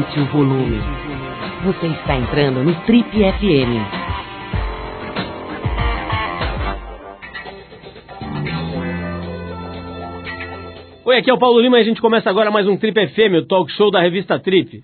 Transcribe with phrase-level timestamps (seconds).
[0.00, 0.78] Aumente o volume.
[1.64, 3.76] Você está entrando no Trip FM.
[11.04, 13.42] Oi, aqui é o Paulo Lima e a gente começa agora mais um Trip FM,
[13.42, 14.82] o talk show da revista Trip.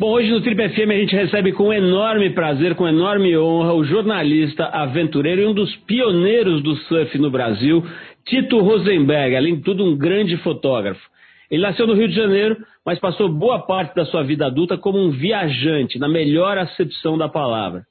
[0.00, 3.84] Bom, hoje no Trip FM a gente recebe com enorme prazer, com enorme honra, o
[3.84, 7.84] jornalista, aventureiro e um dos pioneiros do surf no Brasil,
[8.30, 11.00] Tito Rosenberg, além de tudo um grande fotógrafo.
[11.50, 12.56] Ele nasceu no Rio de Janeiro,
[12.86, 17.28] mas passou boa parte da sua vida adulta como um viajante, na melhor acepção da
[17.28, 17.82] palavra.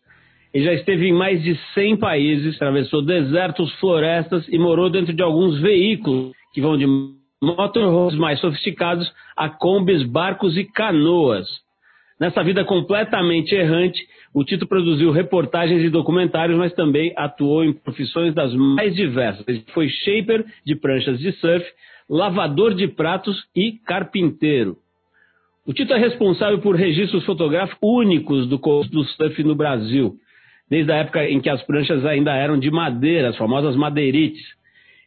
[0.54, 5.22] Ele já esteve em mais de 100 países, atravessou desertos, florestas e morou dentro de
[5.22, 6.88] alguns veículos que vão de
[7.44, 11.48] motorhomes mais sofisticados a combis, barcos e canoas.
[12.18, 14.00] Nessa vida completamente errante,
[14.34, 19.48] o Tito produziu reportagens e documentários, mas também atuou em profissões das mais diversas.
[19.48, 21.66] Ele foi shaper de pranchas de surf,
[22.10, 24.78] lavador de pratos e carpinteiro.
[25.66, 30.16] O Tito é responsável por registros fotográficos únicos do, do surf no Brasil,
[30.70, 34.44] desde a época em que as pranchas ainda eram de madeira, as famosas madeirites.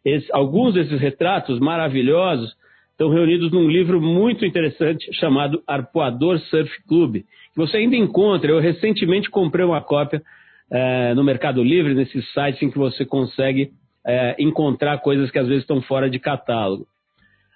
[0.04, 2.56] Esse, alguns desses retratos maravilhosos
[2.90, 7.24] estão reunidos num livro muito interessante chamado Arpoador Surf Club,
[7.56, 8.50] você ainda encontra.
[8.50, 10.22] Eu recentemente comprei uma cópia
[10.70, 13.70] é, no Mercado Livre, nesses sites em que você consegue
[14.06, 16.86] é, encontrar coisas que às vezes estão fora de catálogo.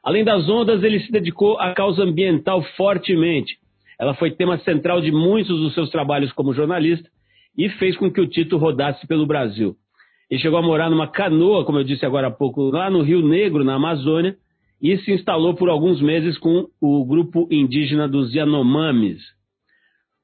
[0.04, 3.56] Além das ondas, ele se dedicou à causa ambiental fortemente.
[3.98, 7.08] Ela foi tema central de muitos dos seus trabalhos como jornalista
[7.56, 9.74] e fez com que o Tito rodasse pelo Brasil.
[10.30, 13.26] Ele chegou a morar numa canoa, como eu disse agora há pouco, lá no Rio
[13.26, 14.36] Negro, na Amazônia,
[14.82, 19.22] e se instalou por alguns meses com o grupo indígena dos Yanomamis.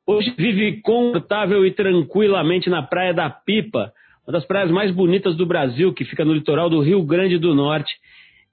[0.05, 3.93] Hoje vive confortável e tranquilamente na Praia da Pipa,
[4.27, 7.55] uma das praias mais bonitas do Brasil, que fica no litoral do Rio Grande do
[7.55, 7.93] Norte,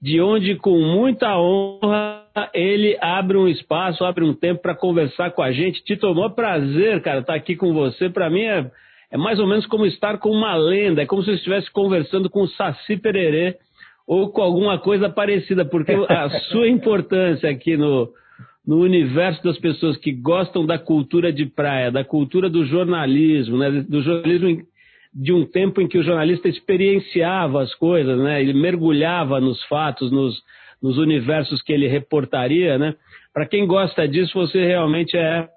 [0.00, 5.42] de onde, com muita honra, ele abre um espaço, abre um tempo para conversar com
[5.42, 5.82] a gente.
[5.82, 8.08] Te tomou prazer, cara, estar tá aqui com você.
[8.08, 8.70] Para mim é,
[9.10, 12.30] é mais ou menos como estar com uma lenda, é como se eu estivesse conversando
[12.30, 13.56] com o Saci Pererê
[14.06, 18.08] ou com alguma coisa parecida, porque a sua importância aqui no,
[18.70, 23.84] no universo das pessoas que gostam da cultura de praia, da cultura do jornalismo, né,
[23.88, 24.62] do jornalismo
[25.12, 30.12] de um tempo em que o jornalista experienciava as coisas, né, ele mergulhava nos fatos,
[30.12, 30.40] nos,
[30.80, 32.94] nos universos que ele reportaria, né?
[33.34, 35.48] Para quem gosta disso, você realmente é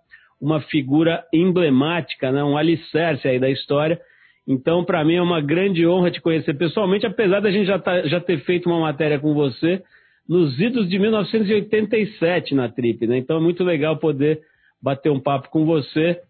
[0.41, 4.01] uma figura emblemática, né, um alicerce aí da história
[4.47, 8.01] então, para mim é uma grande honra te conhecer pessoalmente, apesar da gente já, tá,
[8.07, 9.81] já ter feito uma matéria com você
[10.28, 13.17] nos idos de 1987 na Trip, né?
[13.17, 14.41] Então é muito legal poder
[14.81, 16.22] bater um papo com você.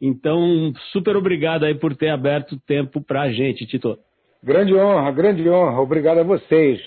[0.00, 3.98] Então, super obrigado aí por ter aberto tempo para a gente, Tito.
[4.42, 5.80] Grande honra, grande honra.
[5.80, 6.80] Obrigado a vocês.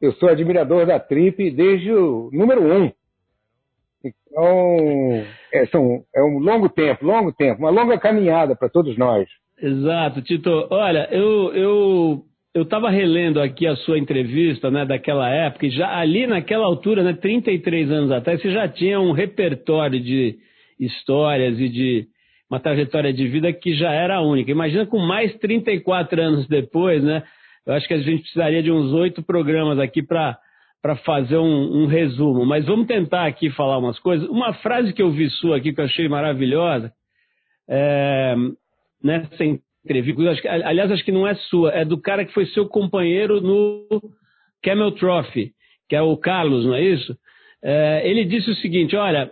[0.00, 2.92] Eu sou admirador da Trip desde o número um.
[4.04, 9.28] Então, é, são, é um longo tempo, longo tempo, uma longa caminhada para todos nós.
[9.60, 10.68] Exato, Tito.
[10.70, 12.22] Olha, eu eu
[12.54, 17.02] eu estava relendo aqui a sua entrevista, né, daquela época, e já ali naquela altura,
[17.02, 20.36] né, 33 anos atrás, você já tinha um repertório de
[20.80, 22.06] histórias e de
[22.50, 24.50] uma trajetória de vida que já era única.
[24.50, 27.22] Imagina com mais 34 anos depois, né?
[27.66, 30.38] Eu acho que a gente precisaria de uns oito programas aqui para
[30.80, 32.46] para fazer um, um, resumo.
[32.46, 34.28] Mas vamos tentar aqui falar umas coisas.
[34.28, 36.92] Uma frase que eu vi sua aqui que eu achei maravilhosa.
[37.68, 38.34] É,
[39.02, 39.44] nessa
[39.84, 40.30] entrevista.
[40.30, 43.86] Acho aliás, acho que não é sua, é do cara que foi seu companheiro no
[44.62, 45.52] Camel Trophy,
[45.88, 47.16] que é o Carlos, não é isso?
[47.62, 49.30] É, ele disse o seguinte: olha,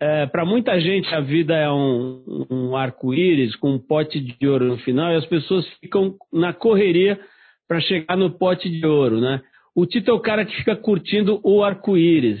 [0.00, 4.66] é, para muita gente a vida é um, um arco-íris com um pote de ouro
[4.66, 7.18] no final e as pessoas ficam na correria
[7.66, 9.40] para chegar no pote de ouro, né?
[9.74, 12.40] O Tito é o cara que fica curtindo o arco-íris.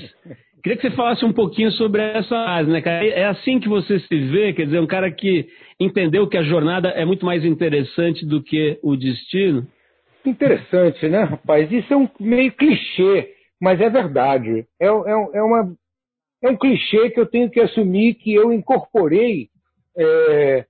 [0.64, 3.06] Queria que você falasse um pouquinho sobre essa fase, né, cara?
[3.06, 5.46] É assim que você se vê, quer dizer, um cara que
[5.78, 9.66] entendeu que a jornada é muito mais interessante do que o destino?
[10.24, 11.70] Interessante, né, rapaz?
[11.70, 14.66] Isso é um meio clichê, mas é verdade.
[14.80, 15.76] É, é, é, uma,
[16.42, 19.50] é um clichê que eu tenho que assumir que eu incorporei,
[19.98, 20.64] é,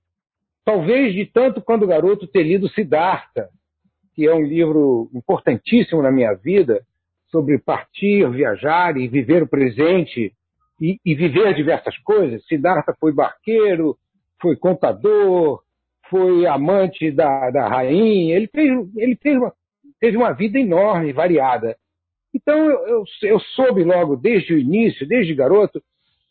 [0.65, 3.47] talvez de tanto quando garoto ter lido Siddhartha,
[4.13, 6.81] que é um livro importantíssimo na minha vida,
[7.35, 10.31] sobre partir, viajar e viver o presente
[10.81, 12.45] e, e viver diversas coisas.
[12.45, 13.97] Siddhartha foi barqueiro,
[14.41, 15.61] foi contador,
[16.09, 18.37] foi amante da, da rainha.
[18.37, 19.51] Ele, fez, ele fez uma,
[19.99, 21.75] teve uma vida enorme, variada.
[22.33, 25.83] Então eu, eu, soube logo, desde o início, desde garoto,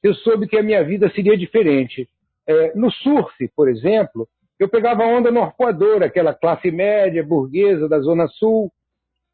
[0.03, 2.09] eu soube que a minha vida seria diferente.
[2.49, 4.27] É, no surf, por exemplo,
[4.59, 8.73] eu pegava onda no arpoador, aquela classe média burguesa da Zona Sul,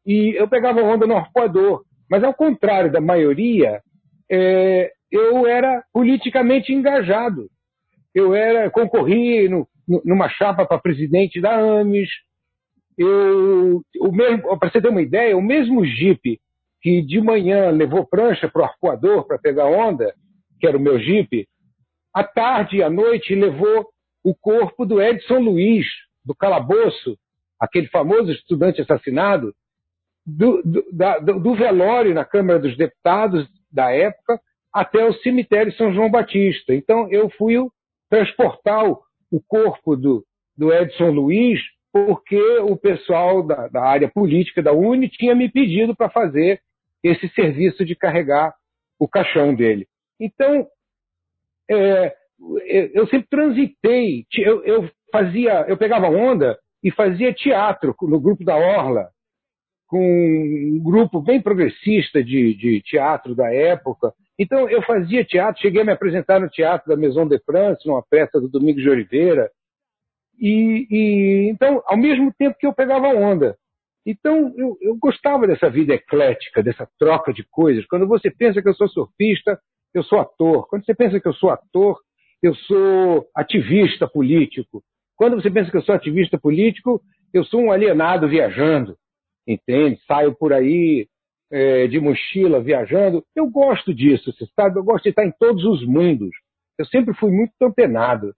[0.05, 1.83] e eu pegava onda no arpoador.
[2.09, 3.81] Mas, ao contrário da maioria,
[4.29, 7.49] é, eu era politicamente engajado.
[8.13, 12.09] Eu era concorri no, no, numa chapa para presidente da AMES.
[14.59, 16.39] Para você ter uma ideia, o mesmo Jeep
[16.81, 20.13] que de manhã levou prancha para o arcoador para pegar onda,
[20.59, 21.47] que era o meu Jeep,
[22.13, 23.87] à tarde e à noite levou
[24.23, 25.85] o corpo do Edson Luiz,
[26.25, 27.17] do calabouço,
[27.59, 29.53] aquele famoso estudante assassinado,
[30.25, 34.39] do, do, da, do, velório na Câmara dos Deputados da época
[34.73, 36.73] até o cemitério São João Batista.
[36.73, 37.55] Então, eu fui
[38.09, 40.23] transportar o, corpo do,
[40.57, 41.59] do Edson Luiz
[41.91, 46.61] porque o pessoal da, da área política da Uni tinha me pedido para fazer
[47.03, 48.53] esse serviço de carregar
[48.99, 49.87] o caixão dele.
[50.19, 50.67] Então,
[51.69, 52.15] é,
[52.93, 58.55] eu sempre transitei, eu, eu, fazia, eu pegava onda e fazia teatro no grupo da
[58.55, 59.09] Orla,
[59.91, 64.13] com um grupo bem progressista de, de teatro da época.
[64.39, 68.01] Então eu fazia teatro, cheguei a me apresentar no teatro da Maison de France, numa
[68.01, 69.51] peça do Domingos de Oliveira.
[70.39, 73.57] E, e, então, ao mesmo tempo que eu pegava onda.
[74.05, 77.85] Então, eu, eu, gostava dessa vida eclética, dessa troca de coisas.
[77.85, 79.59] Quando você pensa que eu sou surfista,
[79.93, 80.67] eu sou ator.
[80.69, 81.99] Quando você pensa que eu sou ator,
[82.41, 84.81] eu sou ativista político.
[85.17, 87.01] Quando você pensa que eu sou ativista político,
[87.33, 88.95] eu sou um alienado viajando,
[89.47, 89.99] entende?
[90.07, 91.07] Saio por aí
[91.51, 93.23] é, de mochila viajando.
[93.35, 94.79] Eu gosto disso, você sabe?
[94.79, 96.29] Eu gosto de estar em todos os mundos.
[96.77, 98.33] Eu sempre fui muito antenado.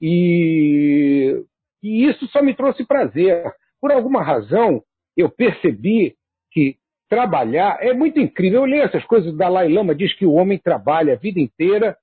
[0.00, 1.42] E,
[1.82, 3.44] e isso só me trouxe prazer.
[3.80, 4.82] Por alguma razão,
[5.16, 6.16] eu percebi
[6.50, 6.76] que
[7.08, 8.60] trabalhar é muito incrível.
[8.60, 11.96] Eu leio essas coisas, o Dalai Lama diz que o homem trabalha a vida inteira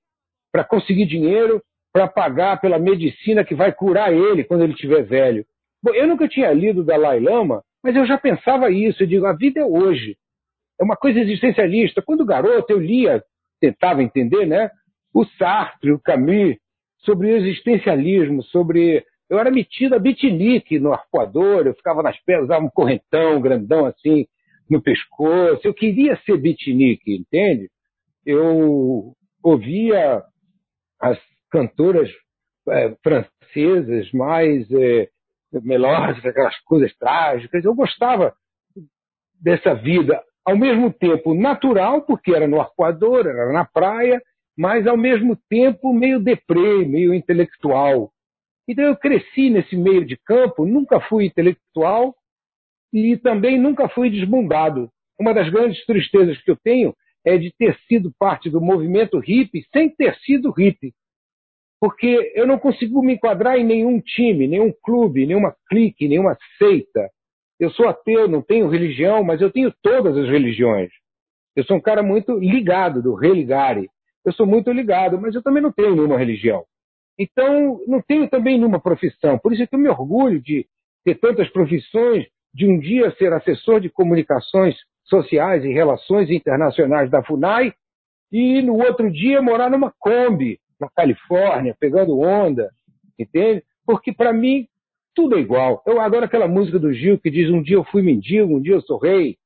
[0.51, 1.61] para conseguir dinheiro
[1.93, 5.45] para pagar pela medicina que vai curar ele quando ele estiver velho.
[5.81, 9.03] Bom, eu nunca tinha lido Dalai Lama, mas eu já pensava isso.
[9.03, 10.17] Eu digo, a vida é hoje.
[10.81, 12.01] É uma coisa existencialista.
[12.01, 13.23] Quando garoto eu lia,
[13.61, 14.71] tentava entender, né?
[15.13, 16.57] O Sartre, o Camus,
[16.97, 19.05] sobre o existencialismo, sobre.
[19.29, 23.85] Eu era metido a beatnik no arpoador, eu ficava nas pernas, usava um correntão grandão
[23.85, 24.25] assim
[24.67, 25.61] no pescoço.
[25.63, 27.69] Eu queria ser beatnik, entende?
[28.25, 30.23] Eu ouvia
[30.99, 31.19] as
[31.51, 32.09] cantoras
[32.67, 35.07] é, francesas mais é,
[35.63, 37.63] melódicas, aquelas coisas trágicas.
[37.63, 38.33] Eu gostava
[39.41, 44.21] dessa vida, ao mesmo tempo natural, porque era no arcoador, era na praia,
[44.57, 48.11] mas ao mesmo tempo meio deprê, meio intelectual.
[48.67, 52.15] Então eu cresci nesse meio de campo, nunca fui intelectual
[52.91, 54.89] e também nunca fui desbundado.
[55.19, 59.65] Uma das grandes tristezas que eu tenho é de ter sido parte do movimento hippie
[59.73, 60.93] sem ter sido hippie.
[61.85, 67.11] Porque eu não consigo me enquadrar em nenhum time, nenhum clube, nenhuma clique, nenhuma seita.
[67.59, 70.89] Eu sou ateu, não tenho religião, mas eu tenho todas as religiões.
[71.55, 73.87] Eu sou um cara muito ligado, do religare.
[74.25, 76.63] Eu sou muito ligado, mas eu também não tenho nenhuma religião.
[77.19, 79.37] Então, não tenho também nenhuma profissão.
[79.37, 80.65] Por isso que eu me orgulho de
[81.03, 87.21] ter tantas profissões, de um dia ser assessor de comunicações sociais e relações internacionais da
[87.21, 87.75] FUNAI,
[88.31, 92.69] e no outro dia morar numa Kombi, na Califórnia, pegando onda,
[93.17, 93.63] entende?
[93.85, 94.67] Porque para mim
[95.15, 95.81] tudo é igual.
[95.87, 98.73] Eu adoro aquela música do Gil que diz um dia eu fui mendigo, um dia
[98.73, 99.37] eu sou rei.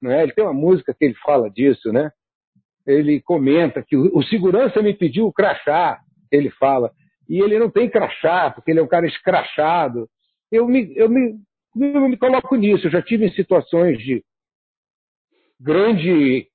[0.00, 0.22] Não é?
[0.22, 2.12] Ele tem uma música que ele fala disso, né?
[2.86, 5.98] Ele comenta que o, o segurança me pediu o crachá,
[6.30, 6.92] ele fala,
[7.28, 10.08] e ele não tem crachá, porque ele é um cara escrachado.
[10.52, 11.38] Eu me, eu me,
[11.76, 14.22] eu me coloco nisso, eu já tive em situações de
[15.60, 16.46] grande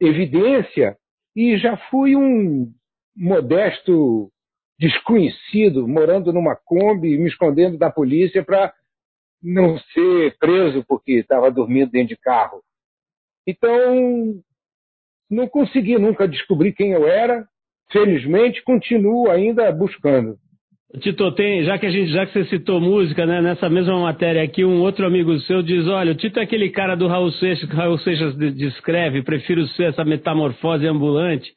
[0.00, 0.96] evidência
[1.34, 2.72] e já fui um
[3.16, 4.30] modesto
[4.78, 8.72] desconhecido morando numa Kombi, me escondendo da polícia para
[9.42, 12.60] não ser preso porque estava dormindo dentro de carro.
[13.46, 14.40] Então,
[15.30, 17.46] não consegui nunca descobrir quem eu era.
[17.90, 20.36] Felizmente, continuo ainda buscando.
[21.00, 24.42] Tito, tem, já que a gente, já que você citou música, né, nessa mesma matéria
[24.42, 27.68] aqui, um outro amigo seu diz, olha, o Tito é aquele cara do Raul Seixas
[27.68, 31.50] que Raul Seixas descreve, prefiro ser essa metamorfose ambulante,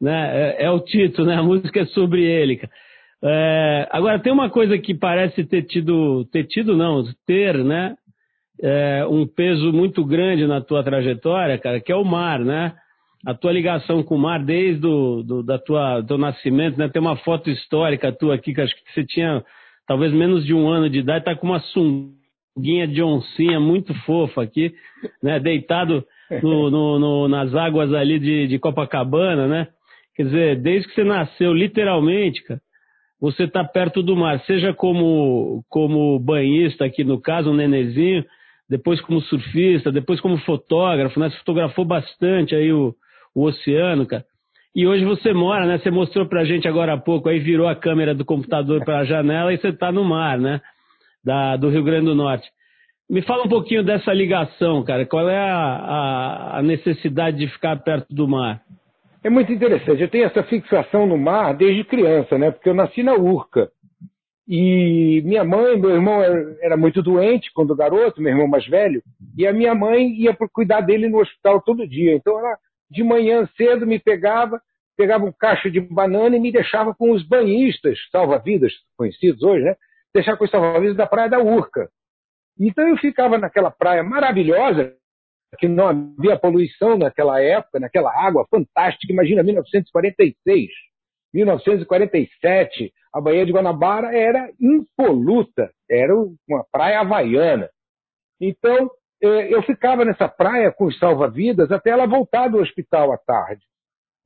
[0.00, 0.56] né?
[0.56, 1.36] É, é o Tito, né?
[1.36, 2.60] A música é sobre ele.
[3.22, 7.96] É, agora tem uma coisa que parece ter tido, ter tido não, ter, né?
[8.60, 12.74] É, um peso muito grande na tua trajetória, cara, que é o mar, né?
[13.26, 16.88] a tua ligação com o mar desde o do, da tua, do nascimento, né?
[16.88, 19.44] Tem uma foto histórica tua aqui, que acho que você tinha
[19.86, 24.42] talvez menos de um ano de idade, tá com uma sunguinha de oncinha muito fofa
[24.42, 24.72] aqui,
[25.22, 25.40] né?
[25.40, 26.04] Deitado
[26.42, 29.68] no, no, no, nas águas ali de, de Copacabana, né?
[30.18, 32.60] Quer dizer, desde que você nasceu, literalmente, cara,
[33.20, 38.24] você está perto do mar, seja como, como banhista aqui no caso, um nenezinho,
[38.68, 41.30] depois como surfista, depois como fotógrafo, né?
[41.30, 42.96] Você fotografou bastante aí o,
[43.32, 44.24] o oceano, cara.
[44.74, 45.78] E hoje você mora, né?
[45.78, 49.04] Você mostrou pra gente agora há pouco, aí virou a câmera do computador para a
[49.04, 50.60] janela e você está no mar, né?
[51.24, 52.48] Da, do Rio Grande do Norte.
[53.08, 55.06] Me fala um pouquinho dessa ligação, cara.
[55.06, 58.62] Qual é a, a, a necessidade de ficar perto do mar?
[59.22, 60.00] É muito interessante.
[60.00, 62.50] Eu tenho essa fixação no mar desde criança, né?
[62.50, 63.70] Porque eu nasci na Urca.
[64.46, 66.22] E minha mãe, meu irmão
[66.62, 69.02] era muito doente quando garoto, meu irmão mais velho,
[69.36, 72.14] e a minha mãe ia cuidar dele no hospital todo dia.
[72.14, 72.56] Então ela,
[72.90, 74.58] de manhã cedo, me pegava,
[74.96, 79.76] pegava um caixa de banana e me deixava com os banhistas, salva-vidas conhecidos hoje, né?
[80.14, 81.90] Deixava com os salva-vidas da Praia da Urca.
[82.58, 84.94] Então eu ficava naquela praia maravilhosa,
[85.58, 89.12] que não havia poluição naquela época, naquela água fantástica.
[89.12, 90.68] Imagina 1946,
[91.32, 97.68] 1947 a Baía de Guanabara era impoluta, era uma praia havaiana.
[98.40, 98.90] Então,
[99.22, 103.62] é, eu ficava nessa praia com os salva-vidas até ela voltar do hospital à tarde.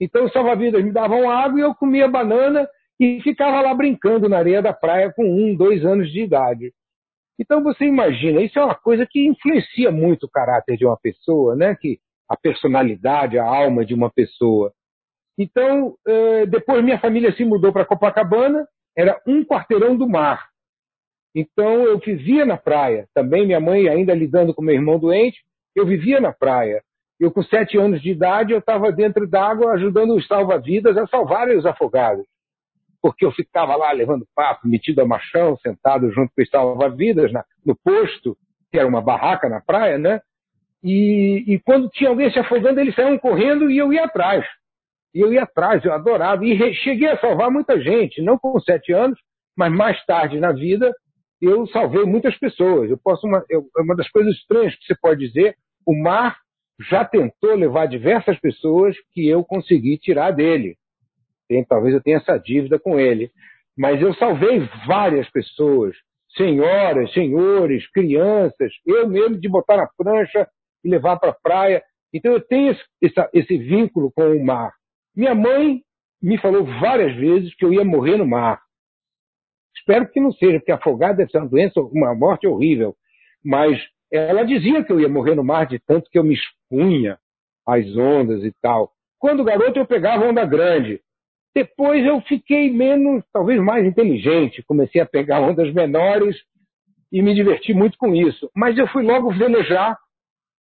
[0.00, 4.38] Então, os salva-vidas me davam água e eu comia banana e ficava lá brincando na
[4.38, 6.72] areia da praia com um, dois anos de idade.
[7.38, 11.56] Então, você imagina, isso é uma coisa que influencia muito o caráter de uma pessoa,
[11.56, 11.74] né?
[11.74, 11.98] que
[12.28, 14.72] a personalidade, a alma de uma pessoa.
[15.38, 20.48] Então, é, depois minha família se mudou para Copacabana, era um quarteirão do mar.
[21.34, 23.06] Então, eu vivia na praia.
[23.14, 25.42] Também minha mãe ainda lidando com meu irmão doente,
[25.74, 26.82] eu vivia na praia.
[27.18, 31.56] Eu, com sete anos de idade, eu estava dentro d'água ajudando os salva-vidas a salvarem
[31.56, 32.26] os afogados.
[33.02, 37.32] Porque eu ficava lá levando papo, metido a machão, sentado junto com os salva-vidas
[37.66, 38.36] no posto,
[38.70, 40.20] que era uma barraca na praia, né?
[40.82, 44.44] E, e quando tinha alguém se afogando, eles saíam correndo e eu ia atrás.
[45.14, 46.44] E eu ia atrás, eu adorava.
[46.44, 49.18] E cheguei a salvar muita gente, não com sete anos,
[49.56, 50.92] mas mais tarde na vida,
[51.40, 52.90] eu salvei muitas pessoas.
[52.90, 55.56] Eu posso uma, eu, é uma das coisas estranhas que você pode dizer,
[55.86, 56.38] o mar
[56.88, 60.76] já tentou levar diversas pessoas que eu consegui tirar dele.
[61.68, 63.30] Talvez eu tenha essa dívida com ele.
[63.76, 65.94] Mas eu salvei várias pessoas,
[66.36, 70.46] senhoras, senhores, crianças, eu mesmo de botar na prancha
[70.84, 71.82] e levar para a praia.
[72.12, 74.72] Então eu tenho esse, esse vínculo com o mar.
[75.16, 75.82] Minha mãe
[76.22, 78.60] me falou várias vezes que eu ia morrer no mar.
[79.76, 82.94] Espero que não seja, porque afogado deve ser uma doença, uma morte horrível.
[83.44, 83.80] Mas
[84.12, 87.18] ela dizia que eu ia morrer no mar de tanto que eu me expunha
[87.66, 88.92] às ondas e tal.
[89.18, 91.00] Quando garoto eu pegava onda grande.
[91.54, 94.62] Depois eu fiquei menos, talvez mais inteligente.
[94.62, 96.36] Comecei a pegar ondas menores
[97.10, 98.50] e me diverti muito com isso.
[98.54, 99.98] Mas eu fui logo velejar.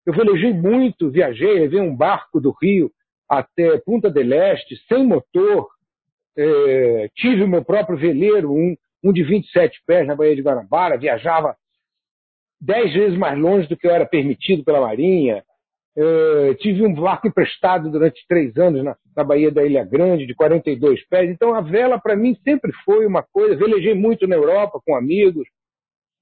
[0.04, 2.90] Eu velejei muito, viajei, vi um barco do Rio
[3.28, 5.68] até Punta del Este, sem motor.
[6.36, 10.98] É, tive o meu próprio veleiro, um, um de 27 pés na Baía de Guanabara,
[10.98, 11.54] viajava
[12.60, 15.44] dez vezes mais longe do que eu era permitido pela Marinha.
[16.02, 20.34] É, tive um barco emprestado durante três anos na, na Baía da Ilha Grande, de
[20.34, 21.28] 42 pés.
[21.30, 23.56] Então a vela para mim sempre foi uma coisa.
[23.56, 25.46] Velejei muito na Europa com amigos.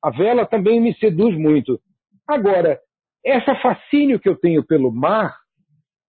[0.03, 1.81] A vela também me seduz muito.
[2.27, 2.81] Agora,
[3.25, 5.37] essa fascínio que eu tenho pelo mar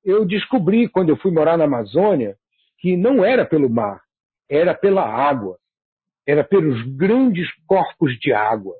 [0.04, 2.36] eu descobri, quando eu fui morar na Amazônia,
[2.80, 4.02] que não era pelo mar,
[4.50, 5.58] era pela água,
[6.28, 8.76] era pelos grandes corpos de água.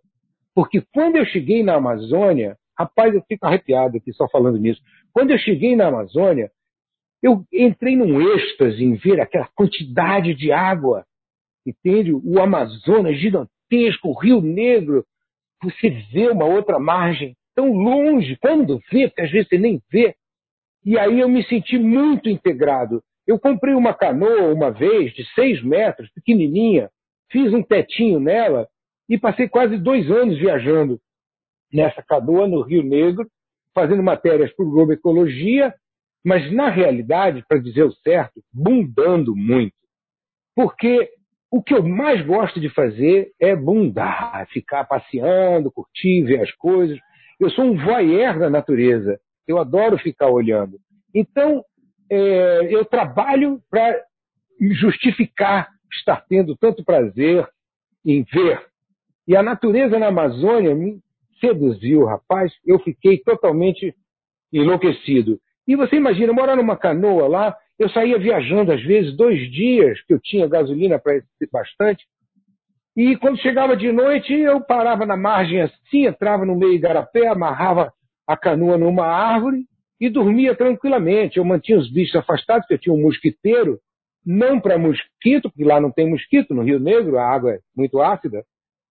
[0.56, 4.82] Porque quando eu cheguei na Amazônia, rapaz, eu fico arrepiado aqui só falando nisso.
[5.14, 6.50] Quando eu cheguei na Amazônia,
[7.22, 11.06] eu entrei num êxtase em ver aquela quantidade de água,
[11.66, 12.14] entende?
[12.14, 15.06] O Amazonas gigantesco, o Rio Negro,
[15.62, 20.16] você vê uma outra margem tão longe, quando vê, porque às vezes você nem vê,
[20.86, 23.04] e aí eu me senti muito integrado.
[23.28, 26.90] Eu comprei uma canoa uma vez, de seis metros, pequenininha,
[27.30, 28.68] fiz um tetinho nela
[29.10, 30.98] e passei quase dois anos viajando
[31.72, 33.28] nessa canoa no Rio Negro,
[33.74, 35.74] fazendo matérias para o Globo Ecologia,
[36.24, 39.74] mas na realidade, para dizer o certo, bundando muito.
[40.56, 41.10] Porque
[41.52, 46.98] o que eu mais gosto de fazer é bundar, ficar passeando, curtir, ver as coisas.
[47.40, 49.20] Eu sou um voyeur da natureza.
[49.48, 50.78] Eu adoro ficar olhando.
[51.16, 51.64] Então,
[52.12, 54.00] é, eu trabalho para
[54.60, 57.48] justificar estar tendo tanto prazer
[58.06, 58.62] em ver.
[59.28, 61.00] E a natureza na Amazônia me
[61.40, 62.52] seduziu, rapaz.
[62.66, 63.94] Eu fiquei totalmente
[64.52, 65.40] enlouquecido.
[65.68, 70.14] E você imagina, morar numa canoa lá, eu saía viajando às vezes dois dias, que
[70.14, 72.04] eu tinha gasolina para bastante,
[73.02, 77.94] e quando chegava de noite, eu parava na margem assim, entrava no meio igarapé, amarrava
[78.28, 79.64] a canoa numa árvore
[80.02, 81.38] e dormia tranquilamente.
[81.38, 83.80] Eu mantinha os bichos afastados, porque eu tinha um mosquiteiro,
[84.26, 88.02] não para mosquito, porque lá não tem mosquito, no Rio Negro a água é muito
[88.02, 88.44] ácida,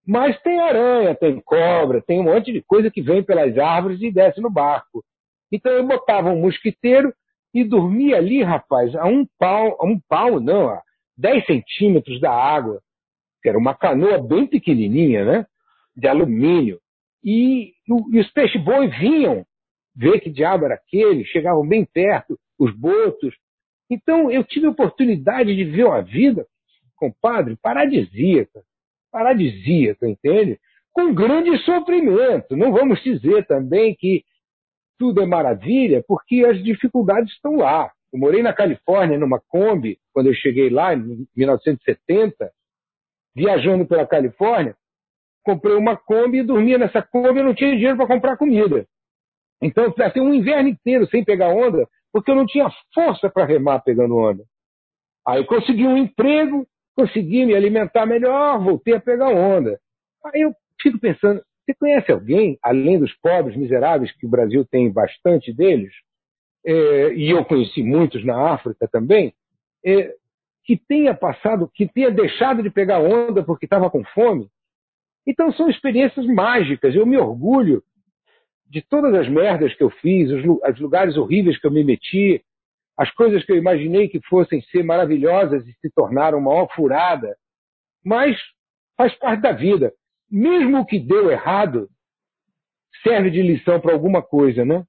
[0.09, 4.11] Mas tem aranha, tem cobra, tem um monte de coisa que vem pelas árvores e
[4.11, 5.05] desce no barco.
[5.53, 7.13] Então eu botava um mosquiteiro
[7.53, 10.81] e dormia ali, rapaz, a um pau, a um pau não, a
[11.19, 12.81] 10 centímetros da água,
[13.43, 15.47] que era uma canoa bem pequenininha, né?
[15.95, 16.81] De alumínio.
[17.23, 17.75] E,
[18.11, 19.45] e os peixes-boi vinham
[19.95, 23.35] ver que diabo era aquele, chegavam bem perto, os botos.
[23.91, 26.47] Então eu tive a oportunidade de ver uma vida,
[26.97, 28.63] compadre, paradisíaca,
[29.11, 30.59] paradisíaca, entende?
[30.93, 32.57] Com grande sofrimento.
[32.57, 34.25] Não vamos dizer também que
[34.99, 37.91] tudo é maravilha, porque as dificuldades estão lá.
[38.13, 42.51] Eu morei na Califórnia numa Kombi, quando eu cheguei lá em 1970,
[43.35, 44.75] viajando pela Califórnia,
[45.45, 48.87] comprei uma Kombi e dormia nessa Kombi, eu não tinha dinheiro para comprar comida.
[49.63, 53.45] Então eu passei um inverno inteiro sem pegar onda, porque eu não tinha força para
[53.45, 54.45] remar pegando onda.
[55.27, 56.67] Aí consegui um emprego,
[56.99, 59.79] consegui me alimentar melhor, voltei a pegar onda.
[60.25, 60.53] Aí eu
[60.83, 65.93] fico pensando, você conhece alguém, além dos pobres miseráveis, que o Brasil tem bastante deles,
[66.67, 69.33] é, e eu conheci muitos na África também,
[69.85, 70.13] é,
[70.65, 74.51] que tenha passado, que tenha deixado de pegar onda porque estava com fome?
[75.25, 76.97] Então são experiências mágicas.
[76.97, 77.81] Eu me orgulho
[78.69, 82.43] de todas as merdas que eu fiz, os, os lugares horríveis que eu me meti,
[82.99, 87.37] as coisas que eu imaginei que fossem ser maravilhosas e se tornaram uma furada.
[88.05, 88.37] Mas
[88.97, 89.93] faz parte da vida.
[90.29, 91.89] Mesmo o que deu errado
[93.03, 94.83] serve de lição para alguma coisa, né?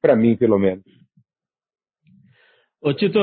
[0.00, 0.84] Para mim, pelo menos.
[2.80, 3.18] Ô Tito,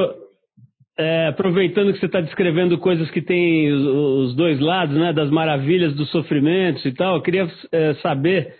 [0.97, 5.95] é, aproveitando que você está descrevendo coisas que têm os, dois lados, né, das maravilhas
[5.95, 8.55] dos sofrimentos e tal, eu queria é, saber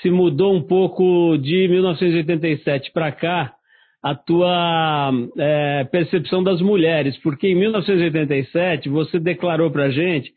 [0.00, 3.54] se mudou um pouco de 1987 para cá
[4.04, 10.30] a tua é, percepção das mulheres, porque em 1987 você declarou para gente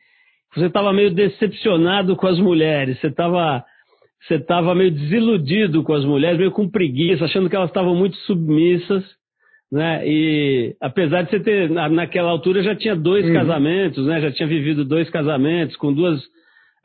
[0.53, 3.65] que você estava meio decepcionado com as mulheres, você estava
[4.21, 8.15] você estava meio desiludido com as mulheres, meio com preguiça, achando que elas estavam muito
[8.19, 9.03] submissas,
[9.69, 10.01] né?
[10.07, 13.33] E apesar de você ter naquela altura já tinha dois uhum.
[13.33, 14.21] casamentos, né?
[14.21, 16.21] Já tinha vivido dois casamentos com duas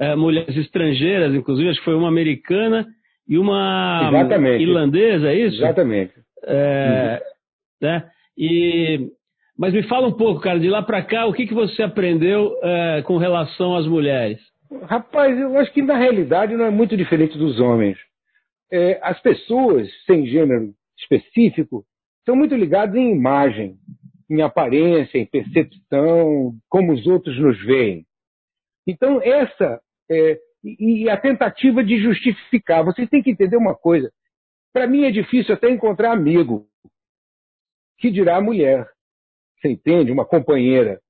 [0.00, 2.84] é, mulheres estrangeiras, inclusive, acho que foi uma americana
[3.28, 4.64] e uma Exatamente.
[4.64, 5.58] irlandesa, é isso?
[5.58, 6.12] Exatamente.
[6.44, 7.88] É, uhum.
[7.88, 8.10] né?
[8.36, 9.10] E,
[9.58, 12.58] mas me fala um pouco, cara, de lá para cá, o que, que você aprendeu
[12.62, 14.40] é, com relação às mulheres?
[14.84, 17.98] Rapaz, eu acho que na realidade não é muito diferente dos homens.
[18.70, 21.84] É, as pessoas sem gênero específico
[22.24, 23.76] são muito ligadas em imagem,
[24.30, 28.06] em aparência, em percepção, como os outros nos veem.
[28.86, 32.84] Então, essa é, e, a tentativa de justificar.
[32.84, 34.10] Você tem que entender uma coisa.
[34.72, 36.66] Para mim é difícil até encontrar amigo.
[37.98, 38.88] Que dirá a mulher?
[39.60, 40.10] Você entende?
[40.10, 41.00] Uma companheira.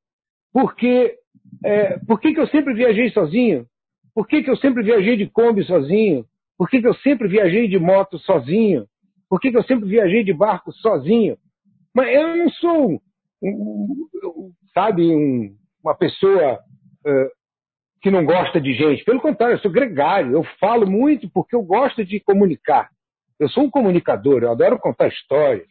[0.53, 1.17] Porque
[1.65, 3.67] é, por que, que eu sempre viajei sozinho?
[4.15, 6.27] Por que, que eu sempre viajei de Kombi sozinho?
[6.59, 8.87] Por que, que eu sempre viajei de moto sozinho?
[9.29, 11.39] Por que, que eu sempre viajei de barco sozinho?
[11.95, 13.01] Mas eu não sou,
[13.43, 13.49] um,
[14.23, 17.31] um, sabe, um, uma pessoa uh,
[18.03, 19.05] que não gosta de gente.
[19.05, 20.33] Pelo contrário, eu sou gregário.
[20.33, 22.91] Eu falo muito porque eu gosto de comunicar.
[23.43, 25.67] Eu sou um comunicador, eu adoro contar histórias.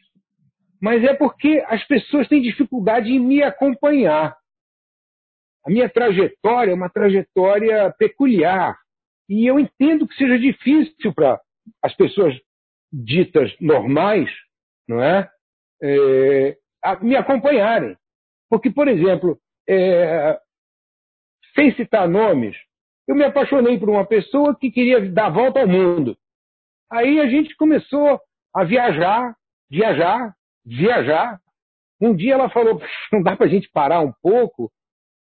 [0.82, 4.36] Mas é porque as pessoas têm dificuldade em me acompanhar.
[5.66, 8.78] A minha trajetória é uma trajetória peculiar.
[9.30, 11.40] E eu entendo que seja difícil para
[11.82, 12.38] as pessoas
[12.92, 14.30] ditas normais,
[14.86, 15.30] não é?
[15.82, 16.58] é
[17.02, 17.96] me acompanharem.
[18.50, 20.38] Porque, por exemplo, é,
[21.56, 22.58] sem citar nomes,
[23.08, 26.18] eu me apaixonei por uma pessoa que queria dar volta ao mundo.
[26.92, 28.20] Aí a gente começou
[28.54, 29.36] a viajar,
[29.70, 31.40] viajar, viajar.
[32.02, 34.72] Um dia ela falou: não dá para a gente parar um pouco?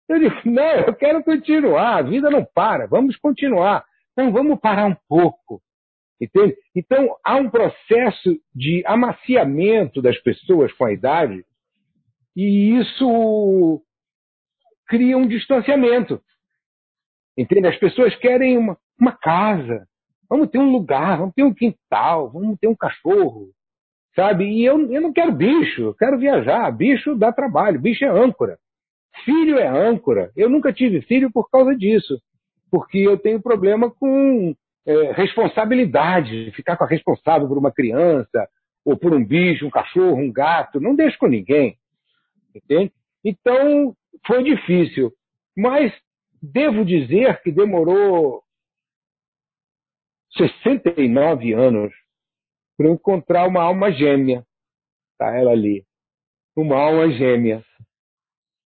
[0.07, 3.85] Eu disse: não, eu quero continuar, a vida não para, vamos continuar.
[4.15, 5.61] Não, vamos parar um pouco.
[6.19, 6.55] Entende?
[6.75, 11.45] Então, há um processo de amaciamento das pessoas com a idade,
[12.35, 13.83] e isso
[14.87, 16.19] cria um distanciamento.
[17.37, 17.67] Entende?
[17.67, 19.87] As pessoas querem uma, uma casa,
[20.29, 23.49] vamos ter um lugar, vamos ter um quintal, vamos ter um cachorro,
[24.15, 24.45] sabe?
[24.45, 26.69] E eu, eu não quero bicho, eu quero viajar.
[26.71, 28.57] Bicho dá trabalho, bicho é âncora.
[29.23, 30.31] Filho é âncora.
[30.35, 32.19] Eu nunca tive filho por causa disso,
[32.69, 38.47] porque eu tenho problema com é, responsabilidade, ficar com a responsável por uma criança,
[38.85, 40.79] ou por um bicho, um cachorro, um gato.
[40.79, 41.77] Não deixo com ninguém,
[42.55, 42.91] entende?
[43.23, 43.93] Então,
[44.25, 45.11] foi difícil.
[45.55, 45.91] Mas
[46.41, 48.41] devo dizer que demorou
[50.35, 51.93] 69 anos
[52.77, 54.45] para encontrar uma alma gêmea.
[55.17, 55.85] Tá ela ali.
[56.55, 57.63] Uma alma gêmea.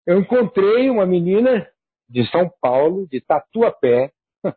[0.06, 1.70] Eu encontrei uma menina
[2.10, 4.12] de São Paulo, de Tatuapé,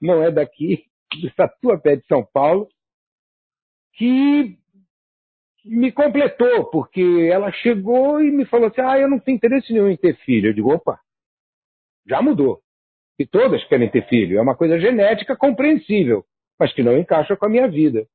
[0.00, 0.84] não é daqui,
[1.20, 2.68] de Tatuapé de São Paulo,
[3.94, 4.58] que
[5.64, 9.88] me completou, porque ela chegou e me falou assim: Ah, eu não tenho interesse nenhum
[9.88, 10.50] em ter filho.
[10.50, 11.00] Eu digo: opa,
[12.06, 12.60] já mudou.
[13.18, 14.38] E todas querem ter filho.
[14.38, 16.24] É uma coisa genética compreensível,
[16.58, 18.06] mas que não encaixa com a minha vida.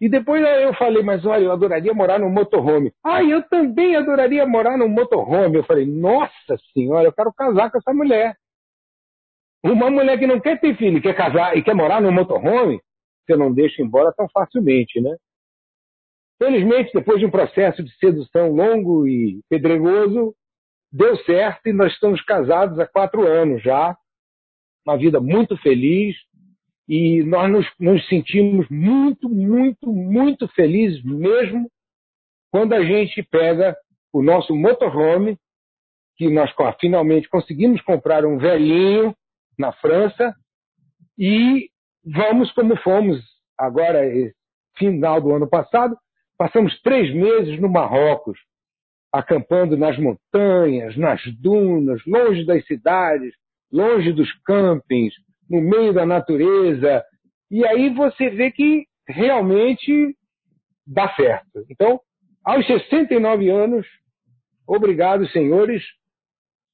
[0.00, 2.92] E depois eu falei, mas olha, eu adoraria morar num motorhome.
[3.04, 5.56] Ah, eu também adoraria morar num motorhome.
[5.56, 8.36] Eu falei, nossa senhora, eu quero casar com essa mulher.
[9.64, 12.80] Uma mulher que não quer ter filho, quer casar e quer morar num motorhome,
[13.26, 15.16] você não deixa embora tão facilmente, né?
[16.40, 20.32] Felizmente, depois de um processo de sedução longo e pedregoso,
[20.92, 23.96] deu certo e nós estamos casados há quatro anos já.
[24.86, 26.16] Uma vida muito feliz,
[26.88, 31.70] e nós nos, nos sentimos muito, muito, muito felizes mesmo
[32.50, 33.76] quando a gente pega
[34.12, 35.36] o nosso motorhome,
[36.16, 39.14] que nós finalmente conseguimos comprar um velhinho
[39.58, 40.34] na França,
[41.18, 41.68] e
[42.04, 43.20] vamos como fomos.
[43.58, 44.00] Agora,
[44.76, 45.96] final do ano passado,
[46.38, 48.38] passamos três meses no Marrocos,
[49.12, 53.34] acampando nas montanhas, nas dunas, longe das cidades,
[53.70, 55.14] longe dos campings,
[55.48, 57.02] no meio da natureza.
[57.50, 60.14] E aí você vê que realmente
[60.86, 61.64] dá certo.
[61.70, 62.00] Então,
[62.44, 63.86] aos 69 anos,
[64.66, 65.82] obrigado, senhores,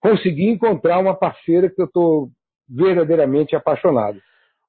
[0.01, 2.29] consegui encontrar uma parceira que eu estou
[2.69, 4.21] verdadeiramente apaixonado.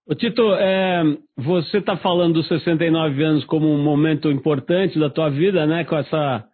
[0.08, 1.04] O Tito, é,
[1.36, 5.84] você está falando dos 69 anos como um momento importante da tua vida, né?
[5.84, 6.46] Com, essa,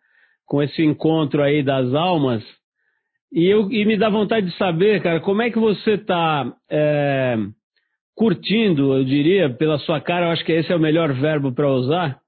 [0.46, 2.44] com esse encontro aí das almas.
[3.32, 7.38] E, eu, e me dá vontade de saber, cara, como é que você está é,
[8.16, 11.72] curtindo, eu diria, pela sua cara, eu acho que esse é o melhor verbo para
[11.72, 12.20] usar,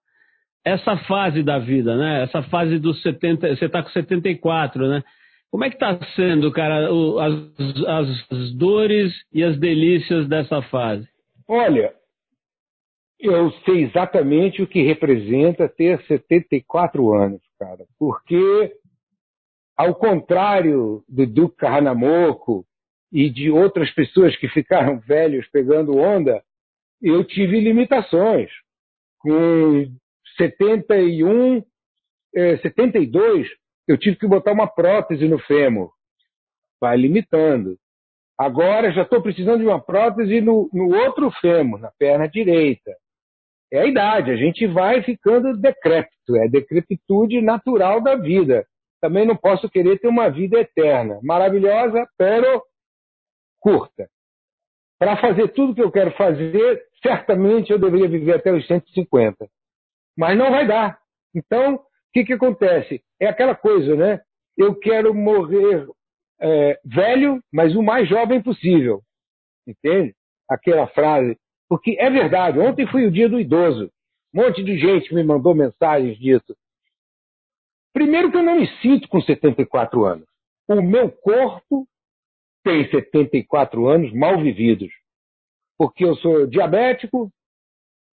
[0.66, 2.24] essa fase da vida, né?
[2.24, 5.04] Essa fase dos 70, você está com 74, né?
[5.52, 7.34] Como é que está sendo, cara, o, as,
[7.86, 11.08] as dores e as delícias dessa fase?
[11.48, 11.94] Olha,
[13.20, 18.72] eu sei exatamente o que representa ter 74 anos, cara, porque
[19.76, 22.66] ao contrário do Duke Kahanamoku
[23.12, 26.44] e de outras pessoas que ficaram velhos pegando onda,
[27.02, 28.50] eu tive limitações.
[29.20, 29.86] Com
[30.38, 31.64] 71,
[32.36, 33.48] eh, 72,
[33.88, 35.92] eu tive que botar uma prótese no fêmur.
[36.82, 37.78] Vai limitando.
[38.38, 42.92] Agora já estou precisando de uma prótese no, no outro fêmur, na perna direita.
[43.72, 48.66] É a idade, a gente vai ficando decrépito, é a decrepitude natural da vida
[49.04, 51.20] também não posso querer ter uma vida eterna.
[51.22, 52.64] Maravilhosa, pero
[53.60, 54.08] curta.
[54.98, 59.46] Para fazer tudo que eu quero fazer, certamente eu deveria viver até os 150.
[60.18, 60.98] Mas não vai dar.
[61.36, 61.82] Então, o
[62.14, 63.04] que, que acontece?
[63.20, 64.22] É aquela coisa, né?
[64.58, 65.86] Eu quero morrer
[66.40, 69.02] é, velho, mas o mais jovem possível.
[69.68, 70.16] Entende?
[70.50, 71.38] Aquela frase.
[71.68, 73.92] Porque é verdade, ontem foi o dia do idoso.
[74.34, 76.56] Um monte de gente me mandou mensagens disso.
[77.94, 80.28] Primeiro que eu não me sinto com 74 anos.
[80.68, 81.88] O meu corpo
[82.64, 84.92] tem 74 anos mal vividos.
[85.78, 87.32] Porque eu sou diabético,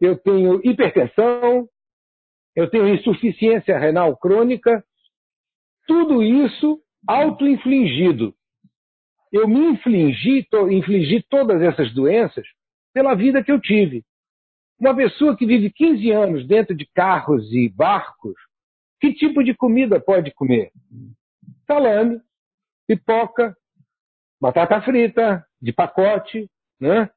[0.01, 1.67] eu tenho hipertensão,
[2.55, 4.85] eu tenho insuficiência renal crônica,
[5.87, 8.35] tudo isso auto-infligido.
[9.33, 12.47] Eu me infligi, to, infligi todas essas doenças
[12.93, 14.05] pela vida que eu tive.
[14.79, 18.35] Uma pessoa que vive 15 anos dentro de carros e barcos
[19.01, 20.71] que tipo de comida pode comer?
[21.67, 22.21] Salame,
[22.87, 23.57] pipoca,
[24.41, 26.49] batata frita, de pacote,
[26.81, 27.11] né?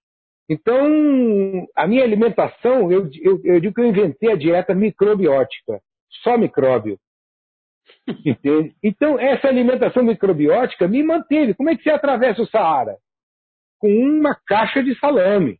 [0.50, 5.82] Então, a minha alimentação, eu, eu, eu digo que eu inventei a dieta microbiótica,
[6.22, 7.00] só micróbio.
[8.26, 8.76] Entende?
[8.84, 11.54] Então, essa alimentação microbiótica me manteve.
[11.54, 12.98] Como é que você atravessa o Saara?
[13.80, 15.60] Com uma caixa de salame.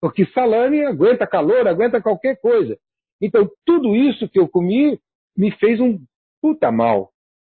[0.00, 2.78] Porque salame aguenta calor, aguenta qualquer coisa.
[3.20, 5.00] Então, tudo isso que eu comi
[5.38, 6.00] me fez um
[6.42, 7.10] puta mal.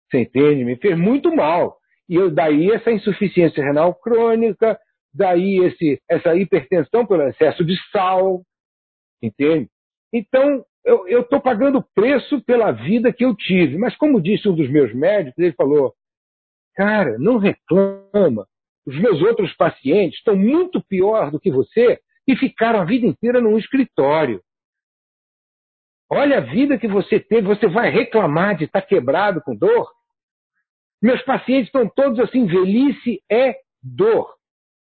[0.08, 0.64] Você entende?
[0.64, 1.76] Me fez muito mal.
[2.08, 4.78] E eu, daí essa insuficiência renal crônica,
[5.12, 8.42] daí esse, essa hipertensão pelo excesso de sal,
[9.20, 9.68] entende?
[10.12, 13.78] Então, eu estou pagando preço pela vida que eu tive.
[13.78, 15.94] Mas, como disse um dos meus médicos, ele falou:
[16.74, 18.46] cara, não reclama.
[18.84, 23.40] Os meus outros pacientes estão muito pior do que você e ficaram a vida inteira
[23.40, 24.42] num escritório.
[26.14, 29.90] Olha a vida que você teve, você vai reclamar de estar quebrado com dor?
[31.00, 34.28] Meus pacientes estão todos assim: velhice é dor.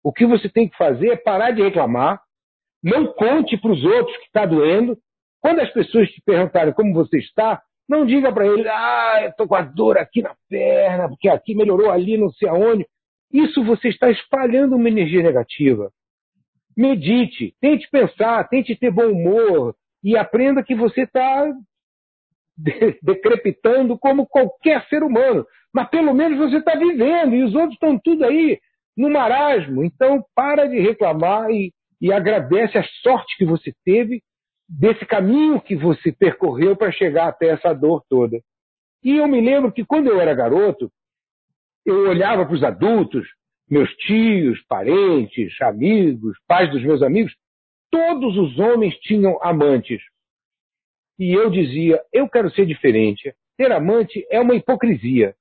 [0.01, 2.21] O que você tem que fazer é parar de reclamar,
[2.81, 4.97] não conte para os outros que está doendo.
[5.41, 9.45] Quando as pessoas te perguntarem como você está, não diga para eles, ah, eu estou
[9.45, 12.87] com a dor aqui na perna, porque aqui melhorou ali, não sei aonde.
[13.29, 15.91] isso você está espalhando uma energia negativa.
[16.77, 21.51] Medite, tente pensar, tente ter bom humor e aprenda que você está
[23.01, 25.45] decrepitando como qualquer ser humano.
[25.73, 28.59] Mas pelo menos você está vivendo e os outros estão tudo aí
[28.97, 29.83] no marasmo.
[29.83, 34.21] Então para de reclamar e, e agradece a sorte que você teve
[34.67, 38.39] desse caminho que você percorreu para chegar até essa dor toda.
[39.03, 40.91] E eu me lembro que quando eu era garoto,
[41.85, 43.25] eu olhava para os adultos,
[43.69, 47.33] meus tios, parentes, amigos, pais dos meus amigos,
[47.91, 50.01] todos os homens tinham amantes.
[51.17, 53.33] E eu dizia, eu quero ser diferente.
[53.57, 55.35] Ter amante é uma hipocrisia.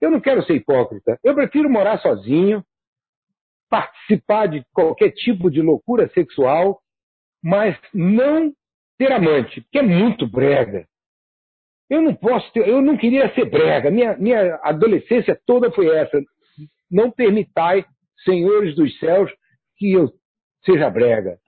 [0.00, 1.18] Eu não quero ser hipócrita.
[1.22, 2.64] Eu prefiro morar sozinho,
[3.68, 6.80] participar de qualquer tipo de loucura sexual,
[7.42, 8.52] mas não
[8.98, 10.86] ter amante, porque é muito brega.
[11.90, 13.90] Eu não posso ter, eu não queria ser brega.
[13.90, 16.22] Minha, minha adolescência toda foi essa.
[16.90, 17.84] Não permitai,
[18.24, 19.30] senhores dos céus,
[19.76, 20.10] que eu
[20.64, 21.38] seja brega.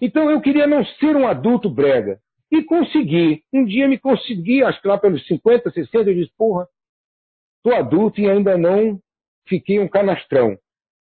[0.00, 2.18] Então eu queria não ser um adulto brega.
[2.50, 3.44] E consegui.
[3.52, 6.66] Um dia me consegui, acho que lá pelos 50, 60, eu disse, porra,
[7.58, 8.98] estou adulto e ainda não
[9.46, 10.58] fiquei um canastrão.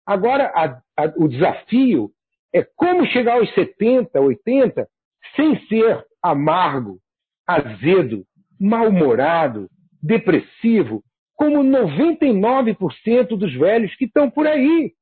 [0.06, 2.10] Agora, a, a, o desafio
[2.54, 4.88] é como chegar aos 70, 80,
[5.34, 6.98] sem ser amargo,
[7.46, 8.24] azedo,
[8.58, 9.68] mal-humorado,
[10.02, 11.02] depressivo,
[11.34, 14.92] como 99% dos velhos que estão por aí,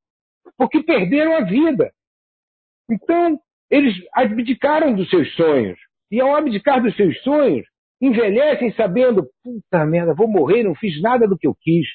[0.57, 1.92] porque perderam a vida.
[2.90, 3.38] Então,
[3.70, 5.79] eles abdicaram dos seus sonhos.
[6.11, 7.66] E ao abdicar dos seus sonhos,
[8.00, 11.87] envelhecem sabendo, puta merda, vou morrer, não fiz nada do que eu quis.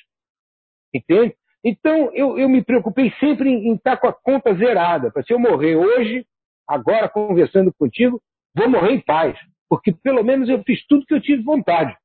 [0.93, 1.36] Entende?
[1.63, 5.34] Então, eu, eu me preocupei sempre em, em estar com a conta zerada, para se
[5.34, 6.25] eu morrer hoje,
[6.67, 8.21] agora conversando contigo,
[8.55, 9.38] vou morrer em paz,
[9.69, 11.95] porque pelo menos eu fiz tudo que eu tive vontade.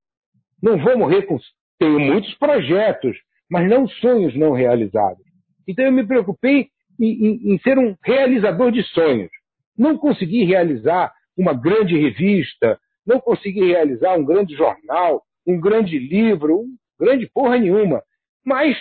[0.63, 1.39] Não vou morrer com.
[1.79, 3.17] Tenho muitos projetos,
[3.51, 5.25] mas não sonhos não realizados.
[5.67, 6.69] Então, eu me preocupei
[7.01, 9.31] em, em, em ser um realizador de sonhos.
[9.77, 16.61] Não consegui realizar uma grande revista, não consegui realizar um grande jornal, um grande livro,
[16.61, 18.03] um grande porra nenhuma.
[18.45, 18.77] Mas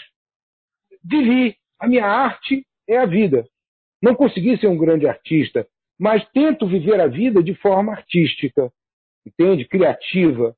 [1.03, 1.55] vivi.
[1.79, 3.45] A minha arte é a vida.
[4.01, 5.67] Não consegui ser um grande artista,
[5.99, 8.71] mas tento viver a vida de forma artística,
[9.25, 9.65] entende?
[9.65, 10.55] Criativa.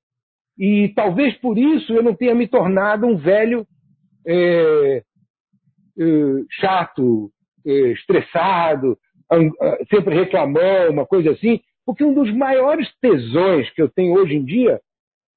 [0.58, 3.66] E talvez por isso eu não tenha me tornado um velho
[4.26, 5.04] é,
[6.00, 6.04] é,
[6.60, 7.32] chato,
[7.66, 8.98] é, estressado,
[9.90, 14.44] sempre reclamando, uma coisa assim, porque um dos maiores tesões que eu tenho hoje em
[14.44, 14.80] dia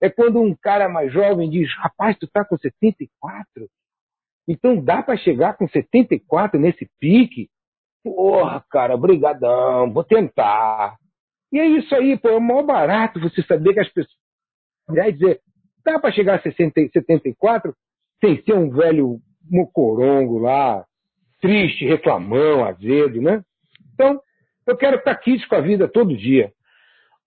[0.00, 3.68] é quando um cara mais jovem diz: Rapaz, tu tá com 74?
[4.46, 7.48] Então dá para chegar com 74 nesse pique?
[8.02, 10.96] Porra, cara, brigadão, vou tentar.
[11.52, 14.16] E é isso aí, pô, é maior barato você saber que as pessoas.
[14.86, 15.40] Vai dizer,
[15.84, 17.74] dá para chegar a 60, 74
[18.20, 19.20] sem ser um velho
[19.50, 20.84] mocorongo lá,
[21.40, 23.42] triste, reclamão, azedo, né?
[23.98, 24.20] Então,
[24.64, 26.52] eu quero estar aqui com a vida todo dia.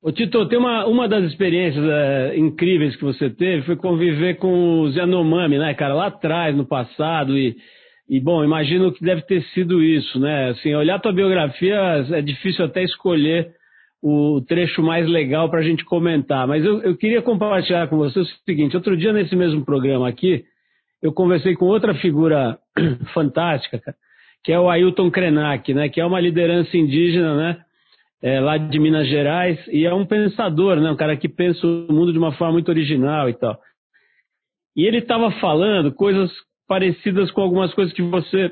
[0.02, 4.82] Ô Tito, tem uma, uma das experiências é, incríveis que você teve foi conviver com
[4.82, 7.58] os Yanomami, né, cara, lá atrás, no passado, e,
[8.10, 10.50] e bom, imagino que deve ter sido isso, né?
[10.52, 11.76] Assim, olhar tua biografia
[12.14, 13.52] é difícil até escolher
[14.02, 18.22] o trecho mais legal para a gente comentar, mas eu, eu queria compartilhar com você
[18.22, 20.46] o seguinte: outro dia, nesse mesmo programa aqui,
[21.04, 22.58] eu conversei com outra figura
[23.14, 23.98] fantástica, cara,
[24.43, 27.58] que é o Ailton Krenak, né, que é uma liderança indígena, né,
[28.21, 31.91] é, lá de Minas Gerais, e é um pensador, né, um cara que pensa o
[31.91, 33.60] mundo de uma forma muito original e tal.
[34.75, 36.32] E ele estava falando coisas
[36.67, 38.51] parecidas com algumas coisas que você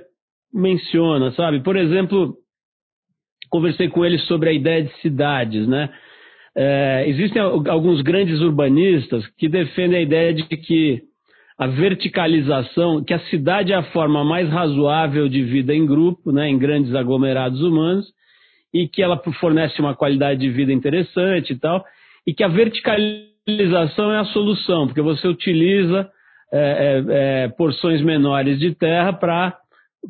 [0.53, 1.61] menciona, sabe?
[1.61, 2.35] Por exemplo,
[3.49, 5.89] conversei com ele sobre a ideia de cidades, né?
[6.55, 11.03] É, existem alguns grandes urbanistas que defendem a ideia de que
[11.59, 16.47] a verticalização, que a cidade é a forma mais razoável de vida em grupo, né,
[16.47, 18.05] em grandes aglomerados humanos,
[18.73, 21.83] e que ela fornece uma qualidade de vida interessante e tal,
[22.25, 26.09] e que a verticalização é a solução, porque você utiliza
[26.51, 29.57] é, é, é porções menores de terra para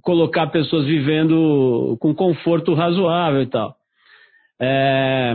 [0.03, 3.75] colocar pessoas vivendo com conforto razoável e tal.
[4.61, 5.33] É,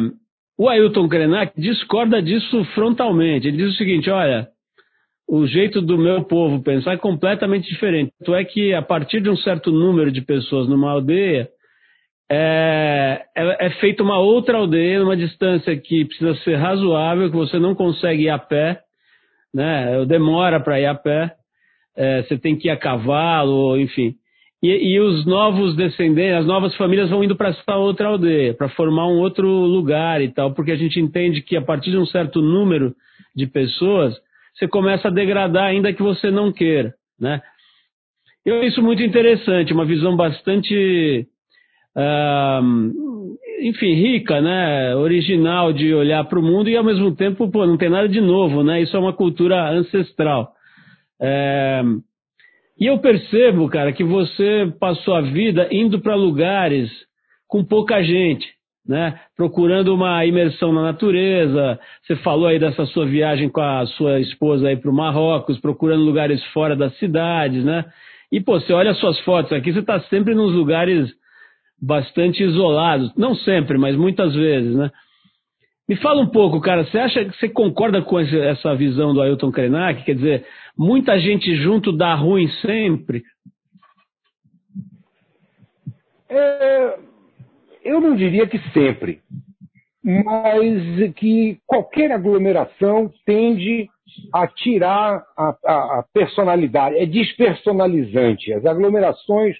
[0.56, 3.48] o Ailton Krenak discorda disso frontalmente.
[3.48, 4.53] Ele diz o seguinte: olha,
[5.26, 8.12] o jeito do meu povo pensar é completamente diferente.
[8.18, 11.48] Tanto é que, a partir de um certo número de pessoas numa aldeia,
[12.30, 17.58] é, é, é feita uma outra aldeia, numa distância que precisa ser razoável, que você
[17.58, 18.80] não consegue ir a pé,
[19.52, 20.04] né?
[20.06, 21.34] demora para ir a pé,
[21.96, 24.14] é, você tem que ir a cavalo, enfim.
[24.62, 28.68] E, e, os novos descendentes, as novas famílias vão indo para essa outra aldeia, para
[28.70, 32.06] formar um outro lugar e tal, porque a gente entende que a partir de um
[32.06, 32.94] certo número
[33.36, 34.14] de pessoas,
[34.54, 37.42] você começa a degradar ainda que você não queira, né?
[38.44, 41.26] Eu acho isso muito interessante, uma visão bastante,
[41.96, 44.94] uh, enfim, rica, né?
[44.96, 48.20] Original de olhar para o mundo e ao mesmo tempo, pô, não tem nada de
[48.20, 48.82] novo, né?
[48.82, 50.52] Isso é uma cultura ancestral.
[51.20, 51.82] É...
[52.78, 56.90] E eu percebo, cara, que você passou a vida indo para lugares
[57.46, 58.46] com pouca gente,
[58.86, 59.18] né?
[59.36, 61.78] Procurando uma imersão na natureza.
[62.02, 66.04] Você falou aí dessa sua viagem com a sua esposa aí para o Marrocos, procurando
[66.04, 67.84] lugares fora das cidades, né?
[68.30, 71.10] E pô, você olha as suas fotos aqui, você está sempre nos lugares
[71.80, 74.90] bastante isolados, não sempre, mas muitas vezes, né?
[75.88, 79.52] Me fala um pouco, cara, você acha que você concorda com essa visão do Ailton
[79.52, 80.02] Krenak?
[80.02, 83.22] Quer dizer, muita gente junto dá ruim sempre?
[86.30, 86.98] É,
[87.84, 89.20] eu não diria que sempre,
[90.02, 93.88] mas que qualquer aglomeração tende
[94.32, 98.52] a tirar a, a, a personalidade, é despersonalizante.
[98.52, 99.56] As aglomerações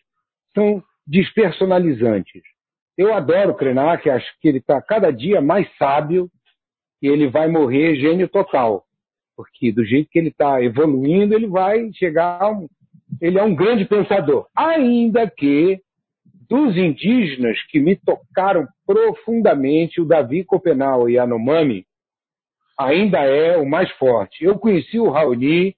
[0.55, 2.43] são despersonalizantes.
[2.97, 6.31] Eu adoro Krenak, acho que ele está cada dia mais sábio
[7.03, 8.85] e ele vai morrer gênio total.
[9.37, 12.69] Porque do jeito que ele está evoluindo, ele vai chegar a um.
[13.21, 14.47] Ele é um grande pensador.
[14.57, 15.81] Ainda que
[16.49, 21.87] dos indígenas que me tocaram profundamente, o Davi Copenau e Anomami
[22.79, 24.45] ainda é o mais forte.
[24.45, 25.77] Eu conheci o Raoni,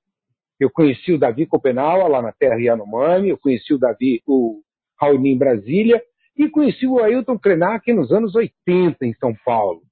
[0.58, 4.62] eu conheci o Davi Copenau lá na terra Yanomami, eu conheci o Davi, o
[5.00, 6.02] Raoni em Brasília,
[6.36, 9.82] e conheci o Ailton Krenak nos anos 80 em São Paulo.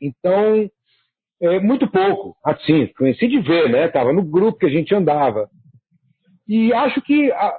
[0.00, 0.70] Então,
[1.40, 3.86] é, muito pouco, assim, conheci de ver, né?
[3.86, 5.48] Estava no grupo que a gente andava.
[6.48, 7.58] E acho que a,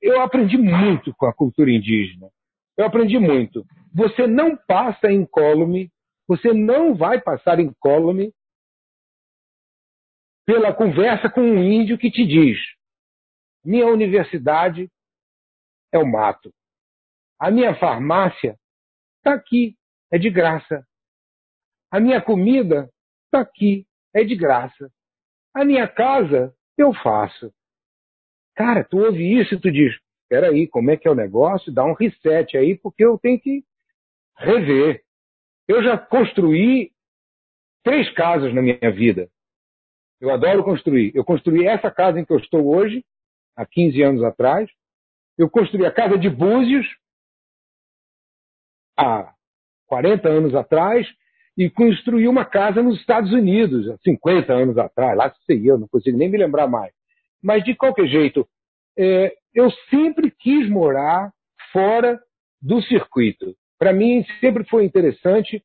[0.00, 2.28] eu aprendi muito com a cultura indígena.
[2.76, 3.64] Eu aprendi muito.
[3.94, 5.90] Você não passa incólume,
[6.26, 8.32] você não vai passar incólume
[10.46, 12.58] pela conversa com um índio que te diz:
[13.64, 14.88] minha universidade
[15.92, 16.52] é o mato.
[17.38, 18.58] A minha farmácia
[19.18, 19.76] está aqui,
[20.12, 20.86] é de graça.
[21.90, 22.90] A minha comida
[23.26, 24.90] está aqui, é de graça.
[25.54, 27.52] A minha casa eu faço.
[28.58, 29.96] Cara, tu ouve isso e tu diz:
[30.28, 31.72] peraí, como é que é o negócio?
[31.72, 33.62] Dá um reset aí, porque eu tenho que
[34.36, 35.00] rever.
[35.68, 36.90] Eu já construí
[37.84, 39.30] três casas na minha vida.
[40.20, 41.12] Eu adoro construir.
[41.14, 43.04] Eu construí essa casa em que eu estou hoje,
[43.56, 44.68] há 15 anos atrás.
[45.38, 46.84] Eu construí a casa de Búzios,
[48.98, 49.32] há
[49.86, 51.06] 40 anos atrás
[51.56, 55.86] e construí uma casa nos Estados Unidos, há 50 anos atrás, lá sei eu, não
[55.86, 56.97] consigo nem me lembrar mais.
[57.42, 58.46] Mas, de qualquer jeito,
[58.98, 61.32] é, eu sempre quis morar
[61.72, 62.18] fora
[62.60, 63.54] do circuito.
[63.78, 65.62] Para mim, sempre foi interessante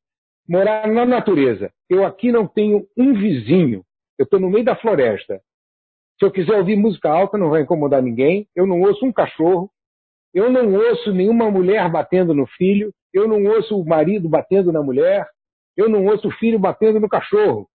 [0.47, 1.71] morar na natureza.
[1.89, 3.83] Eu aqui não tenho um vizinho,
[4.17, 5.41] eu estou no meio da floresta.
[6.19, 8.47] Se eu quiser ouvir música alta, não vai incomodar ninguém.
[8.55, 9.69] Eu não ouço um cachorro,
[10.33, 14.81] eu não ouço nenhuma mulher batendo no filho, eu não ouço o marido batendo na
[14.81, 15.27] mulher,
[15.75, 17.67] eu não ouço o filho batendo no cachorro,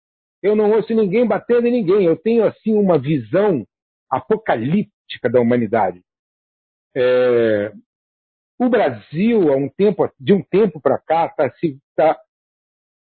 [0.43, 2.05] eu não ouço ninguém batendo em ninguém.
[2.05, 3.67] Eu tenho assim uma visão
[4.11, 6.03] apocalíptica da humanidade.
[6.97, 7.73] É...
[8.59, 11.79] O Brasil, um tempo, de um tempo para cá, está se.
[11.95, 12.19] Tá...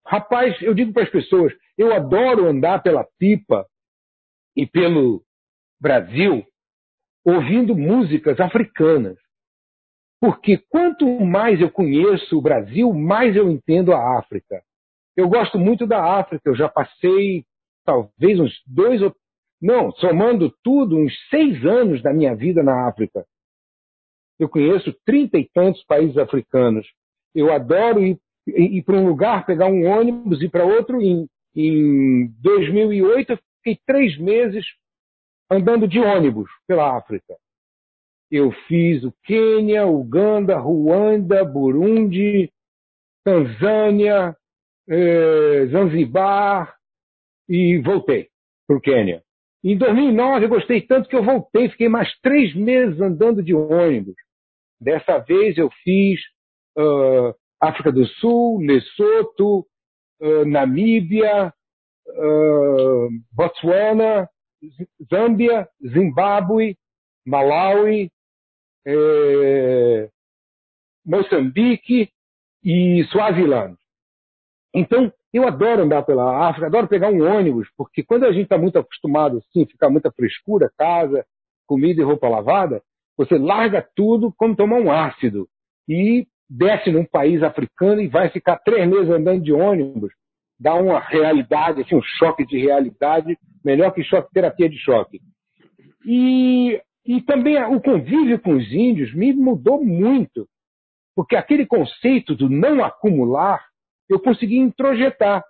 [0.05, 3.65] Rapaz, eu digo para as pessoas, eu adoro andar pela pipa
[4.55, 5.23] e pelo
[5.79, 6.45] Brasil
[7.25, 9.17] ouvindo músicas africanas.
[10.21, 14.62] Porque quanto mais eu conheço o Brasil, mais eu entendo a África.
[15.15, 17.45] Eu gosto muito da África, eu já passei
[17.86, 19.15] talvez uns dois ou.
[19.65, 23.25] Não, somando tudo, uns seis anos da minha vida na África.
[24.39, 26.86] Eu conheço trinta e tantos países africanos.
[27.34, 31.01] Eu adoro ir, ir, para um lugar, pegar um ônibus, ir para outro.
[31.01, 34.63] Em, em 2008, eu fiquei três meses
[35.49, 37.36] andando de ônibus pela África.
[38.30, 42.54] Eu fiz o Quênia, Uganda, Ruanda, Burundi,
[43.23, 44.38] Tanzânia,
[44.88, 46.76] eh, Zanzibar
[47.49, 48.30] e voltei
[48.68, 49.24] para o Quênia.
[49.66, 54.13] Em 2009 eu gostei tanto que eu voltei, fiquei mais três meses andando de ônibus.
[54.80, 56.22] Dessa vez eu fiz
[56.78, 59.66] uh, África do Sul, Lesoto,
[60.22, 61.51] uh, Namíbia,
[62.07, 64.30] uh, Botswana,
[65.09, 66.78] Zâmbia, Zimbábue,
[67.26, 68.11] Malawi,
[68.86, 70.09] é,
[71.03, 72.09] Moçambique
[72.63, 73.76] e Suaziland.
[74.74, 78.57] Então, eu adoro andar pela África, adoro pegar um ônibus, porque quando a gente está
[78.57, 81.25] muito acostumado assim, ficar muita frescura, casa,
[81.67, 82.81] comida e roupa lavada,
[83.17, 85.47] você larga tudo como tomar um ácido
[85.88, 90.11] e desce num país africano e vai ficar três meses andando de ônibus,
[90.59, 95.19] dá uma realidade, assim, um choque de realidade, melhor que choque terapia de choque.
[96.05, 100.47] E E também o convívio com os índios me mudou muito,
[101.15, 103.63] porque aquele conceito do não acumular,
[104.10, 105.43] eu consegui introjetar.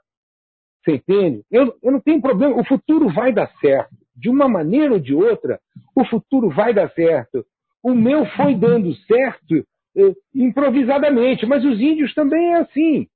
[0.84, 1.43] Você entende?
[1.51, 3.95] Eu, eu não tenho problema, o futuro vai dar certo.
[4.16, 5.60] De uma maneira ou de outra,
[5.95, 7.45] o futuro vai dar certo.
[7.84, 9.66] O meu foi dando certo
[9.97, 13.08] eh, improvisadamente, mas os índios também é assim.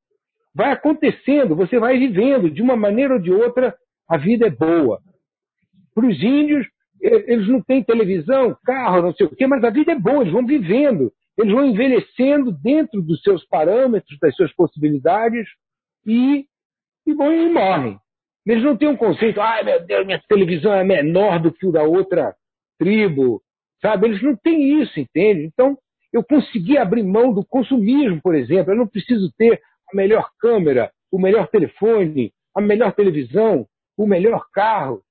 [0.53, 3.75] Vai acontecendo, você vai vivendo, de uma maneira ou de outra,
[4.07, 4.99] a vida é boa.
[5.93, 6.67] Para os índios,
[7.01, 10.33] eles não têm televisão, carro, não sei o quê, mas a vida é boa, eles
[10.33, 15.47] vão vivendo, eles vão envelhecendo dentro dos seus parâmetros, das suas possibilidades
[16.05, 16.45] e,
[17.07, 17.97] e vão e morrem.
[18.45, 21.71] Eles não têm um conceito, ai meu Deus, minha televisão é menor do que o
[21.71, 22.35] da outra
[22.77, 23.41] tribo,
[23.81, 24.07] sabe?
[24.07, 25.45] Eles não têm isso, entende?
[25.45, 25.77] Então,
[26.11, 28.73] eu consegui abrir mão do consumismo, por exemplo.
[28.73, 29.61] Eu não preciso ter
[29.93, 33.65] a melhor câmera, o melhor telefone, a melhor televisão,
[33.97, 35.01] o melhor carro.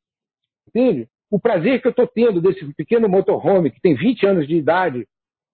[0.68, 1.08] Entende?
[1.30, 5.06] O prazer que eu estou tendo desse pequeno motorhome que tem 20 anos de idade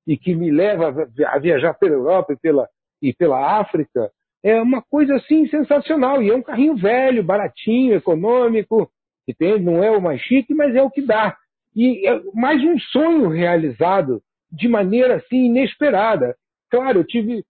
[0.06, 2.68] e que me leva a viajar pela Europa e pela,
[3.00, 4.10] e pela África
[4.44, 6.22] é uma coisa assim sensacional.
[6.22, 8.90] E é um carrinho velho, baratinho, econômico,
[9.26, 9.64] entende?
[9.64, 11.34] Não é o mais chique, mas é o que dá.
[11.74, 14.20] E é mais um sonho realizado
[14.52, 16.36] de maneira assim inesperada.
[16.70, 17.42] Claro, eu tive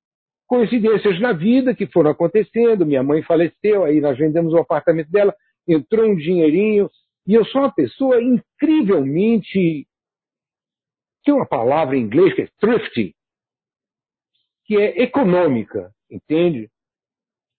[0.47, 2.87] coincidências na vida que foram acontecendo.
[2.87, 5.35] Minha mãe faleceu, aí nós vendemos o apartamento dela,
[5.67, 6.89] entrou um dinheirinho.
[7.27, 9.87] E eu sou uma pessoa incrivelmente.
[11.25, 13.15] Tem uma palavra em inglês que é thrifty,
[14.65, 16.71] que é econômica, entende?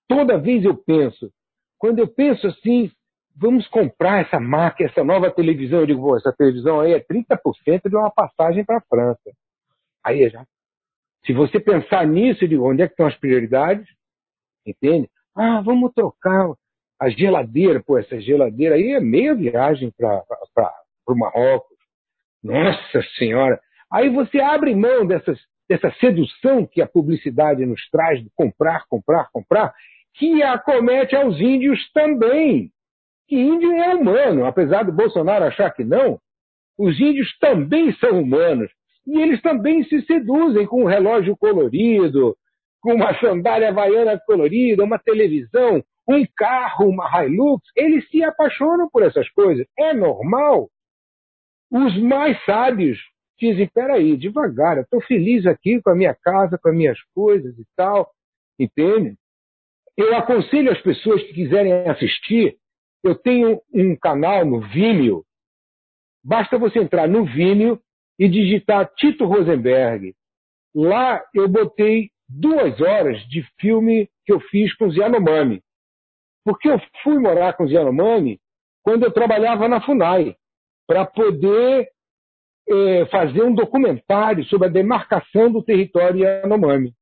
[0.07, 1.31] Toda vez eu penso,
[1.77, 2.91] quando eu penso assim,
[3.35, 5.81] vamos comprar essa máquina, essa nova televisão.
[5.81, 9.31] Eu digo, essa televisão aí é 30% de uma passagem para a França.
[10.03, 10.45] Aí já.
[11.25, 13.87] Se você pensar nisso, eu digo, onde é que estão as prioridades?
[14.65, 15.09] Entende?
[15.35, 16.53] Ah, vamos trocar
[16.99, 17.83] a geladeira.
[17.83, 20.23] Pô, essa geladeira aí é meia viagem para
[21.07, 21.74] o Marrocos.
[22.45, 23.59] Nossa Senhora!
[23.91, 29.29] Aí você abre mão dessas, dessa sedução que a publicidade nos traz de comprar, comprar,
[29.31, 29.73] comprar,
[30.13, 32.71] que acomete aos índios também
[33.27, 36.19] que índio é humano, apesar do Bolsonaro achar que não,
[36.77, 38.69] os índios também são humanos.
[39.07, 42.35] E eles também se seduzem com um relógio colorido,
[42.81, 47.61] com uma sandália havaiana colorida, uma televisão, um carro, uma Hilux.
[47.75, 49.65] Eles se apaixonam por essas coisas.
[49.77, 50.69] É normal.
[51.71, 52.97] Os mais sábios
[53.39, 57.57] dizem: peraí, devagar, eu estou feliz aqui com a minha casa, com as minhas coisas
[57.57, 58.09] e tal.
[58.59, 59.15] Entende?
[59.97, 62.57] Eu aconselho as pessoas que quiserem assistir
[63.05, 65.23] eu tenho um canal no Vimeo.
[66.23, 67.79] Basta você entrar no Vimeo
[68.17, 70.15] e digitar Tito Rosenberg.
[70.73, 75.61] Lá eu botei duas horas de filme que eu fiz com os Yanomami.
[76.43, 78.39] Porque eu fui morar com os Yanomami
[78.81, 80.35] quando eu trabalhava na FUNAI,
[80.87, 81.89] para poder
[82.67, 86.93] é, fazer um documentário sobre a demarcação do território Yanomami.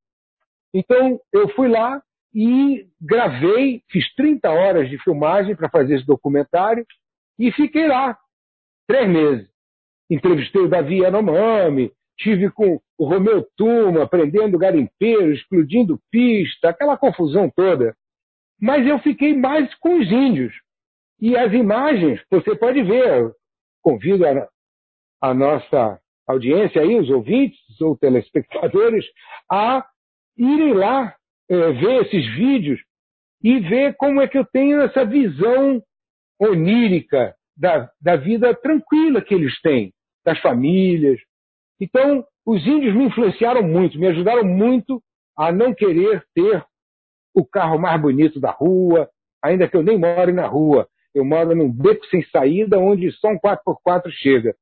[0.72, 2.02] Então, eu fui lá,
[2.34, 6.84] e gravei, fiz 30 horas de filmagem para fazer esse documentário
[7.38, 8.18] e fiquei lá
[8.88, 9.48] três meses.
[10.10, 17.48] Entrevistei o Davi Yanomami, tive com o Romeu Tuma, aprendendo garimpeiro, explodindo pista, aquela confusão
[17.54, 17.96] toda.
[18.60, 20.52] Mas eu fiquei mais com os índios.
[21.20, 23.32] E as imagens, você pode ver,
[23.84, 24.48] convido a,
[25.20, 29.04] a nossa audiência aí, os ouvintes ou telespectadores,
[29.50, 29.86] a
[30.36, 31.14] irem lá
[31.48, 32.80] é, ver esses vídeos
[33.42, 35.82] e ver como é que eu tenho essa visão
[36.40, 39.92] onírica da, da vida tranquila que eles têm,
[40.24, 41.20] das famílias.
[41.78, 45.02] Então, os índios me influenciaram muito, me ajudaram muito
[45.36, 46.64] a não querer ter
[47.34, 49.10] o carro mais bonito da rua,
[49.42, 50.88] ainda que eu nem more na rua.
[51.14, 54.54] Eu moro num beco sem saída onde só um 4x4 chega.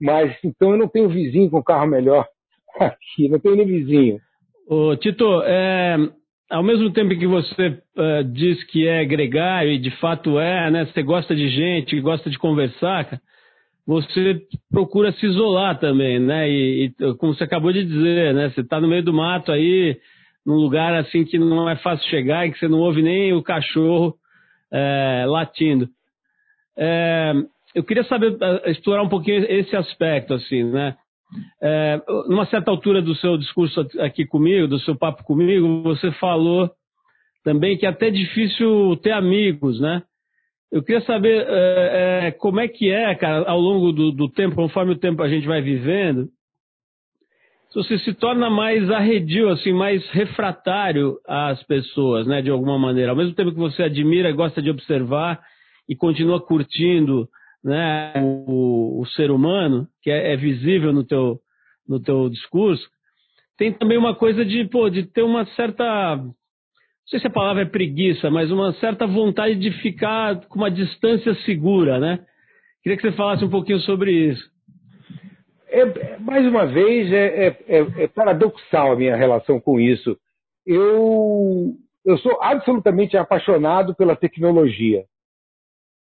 [0.00, 2.26] Mas então eu não tenho vizinho com carro melhor
[2.80, 4.18] aqui, não tenho nem vizinho.
[4.66, 5.96] Ô, Tito, é,
[6.50, 10.86] ao mesmo tempo que você uh, diz que é gregário, e de fato é, né?
[10.86, 13.20] Você gosta de gente, gosta de conversar,
[13.86, 14.40] você
[14.70, 16.48] procura se isolar também, né?
[16.48, 18.50] E, e, como você acabou de dizer, né?
[18.50, 19.98] Você está no meio do mato aí,
[20.46, 23.42] num lugar assim que não é fácil chegar e que você não ouve nem o
[23.42, 24.14] cachorro
[24.72, 25.88] é, latindo.
[26.76, 27.32] É,
[27.74, 30.96] eu queria saber, explorar um pouquinho esse aspecto, assim, né?
[31.62, 36.68] É, numa certa altura do seu discurso aqui comigo, do seu papo comigo, você falou
[37.44, 40.02] também que é até difícil ter amigos, né?
[40.72, 44.54] Eu queria saber é, é, como é que é, cara, ao longo do, do, tempo,
[44.54, 46.28] conforme o tempo a gente vai vivendo,
[47.74, 53.12] você se torna mais arredio, assim, mais refratário às pessoas, né, de alguma maneira.
[53.12, 55.40] Ao mesmo tempo que você admira, gosta de observar
[55.88, 57.28] e continua curtindo
[57.62, 61.38] né, o, o ser humano, que é, é, visível no teu,
[61.88, 62.84] no teu discurso,
[63.56, 66.16] tem também uma coisa de, pô, de ter uma certa.
[66.16, 66.34] Não
[67.06, 71.34] sei se a palavra é preguiça, mas uma certa vontade de ficar com uma distância
[71.44, 72.20] segura, né?
[72.82, 74.42] Queria que você falasse um pouquinho sobre isso.
[75.72, 80.18] É, mais uma vez, é, é, é, é paradoxal a minha relação com isso.
[80.66, 85.04] Eu, eu sou absolutamente apaixonado pela tecnologia.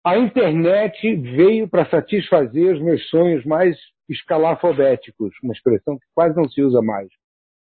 [0.06, 3.76] A internet veio para satisfazer os meus sonhos mais
[4.10, 7.08] escalafobéticos, uma expressão que quase não se usa mais.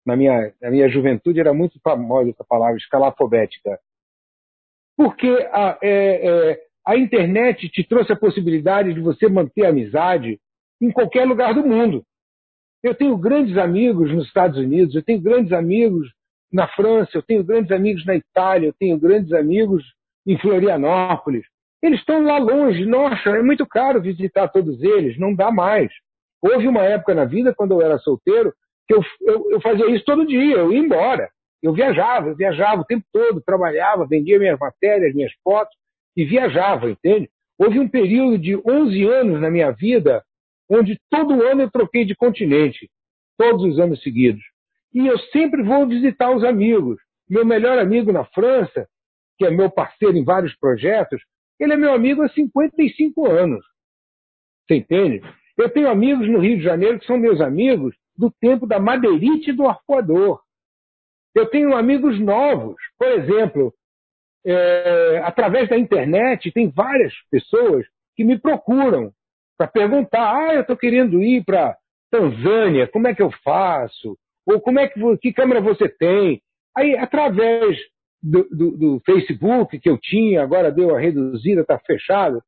[0.05, 3.79] Na minha, na minha juventude era muito famosa essa palavra, escalafobética.
[4.97, 10.39] Porque a, é, é, a internet te trouxe a possibilidade de você manter amizade
[10.83, 12.03] em qualquer lugar do mundo.
[12.83, 16.11] Eu tenho grandes amigos nos Estados Unidos, eu tenho grandes amigos
[16.51, 19.83] na França, eu tenho grandes amigos na Itália, eu tenho grandes amigos
[20.27, 21.45] em Florianópolis.
[21.81, 25.89] Eles estão lá longe, nossa, é muito caro visitar todos eles, não dá mais.
[26.41, 28.53] Houve uma época na vida, quando eu era solteiro,
[28.85, 31.29] que eu, eu, eu fazia isso todo dia, eu ia embora.
[31.61, 35.73] Eu viajava, eu viajava o tempo todo, trabalhava, vendia minhas matérias, minhas fotos
[36.17, 37.29] e viajava, entende?
[37.57, 40.21] Houve um período de 11 anos na minha vida
[40.69, 42.89] onde todo ano eu troquei de continente,
[43.37, 44.43] todos os anos seguidos.
[44.93, 46.97] E eu sempre vou visitar os amigos.
[47.29, 48.87] Meu melhor amigo na França,
[49.37, 51.21] que é meu parceiro em vários projetos,
[51.59, 53.65] ele é meu amigo há 55 anos.
[54.65, 55.21] Você entende?
[55.57, 59.51] Eu tenho amigos no Rio de Janeiro que são meus amigos do tempo da madeirite
[59.51, 60.41] do arpoador.
[61.35, 62.75] Eu tenho amigos novos.
[62.97, 63.73] Por exemplo,
[64.45, 67.85] é, através da internet, tem várias pessoas
[68.15, 69.11] que me procuram
[69.57, 71.75] para perguntar: ah, eu estou querendo ir para
[72.11, 74.17] Tanzânia, como é que eu faço?
[74.45, 76.41] Ou como é que, que câmera você tem?
[76.75, 77.77] Aí, através
[78.21, 82.41] do, do, do, Facebook que eu tinha, agora deu a reduzida, está fechado,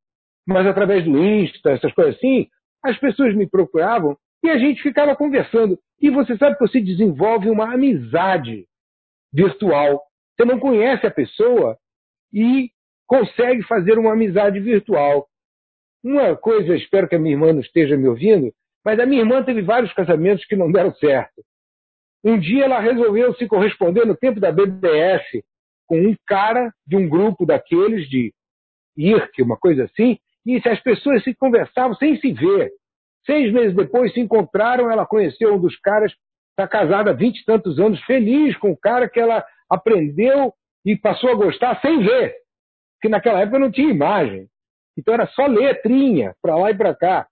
[0.48, 2.48] mas através do Insta, essas coisas assim,
[2.84, 5.78] as pessoas me procuravam e a gente ficava conversando.
[6.00, 8.66] E você sabe que você desenvolve uma amizade
[9.34, 10.02] virtual.
[10.36, 11.78] Você não conhece a pessoa
[12.32, 12.70] e
[13.08, 15.28] consegue fazer uma amizade virtual.
[16.06, 18.54] Uma coisa, espero que a minha irmã não esteja me ouvindo,
[18.86, 21.42] mas a minha irmã teve vários casamentos que não deram certo.
[22.24, 25.24] Um dia ela resolveu se corresponder no tempo da BBS
[25.88, 28.32] com um cara de um grupo daqueles de
[28.96, 32.70] IRC, uma coisa assim, e as pessoas se conversavam sem se ver.
[33.26, 36.14] Seis meses depois se encontraram, ela conheceu um dos caras,
[36.52, 40.54] está casada há vinte e tantos anos, feliz com o cara que ela aprendeu
[40.86, 42.36] e passou a gostar sem ver,
[42.94, 44.48] porque naquela época não tinha imagem.
[44.98, 47.28] Então era só letrinha, para lá e para cá.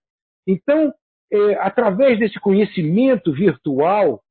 [0.48, 0.94] Então,
[1.32, 4.22] é, através desse conhecimento virtual,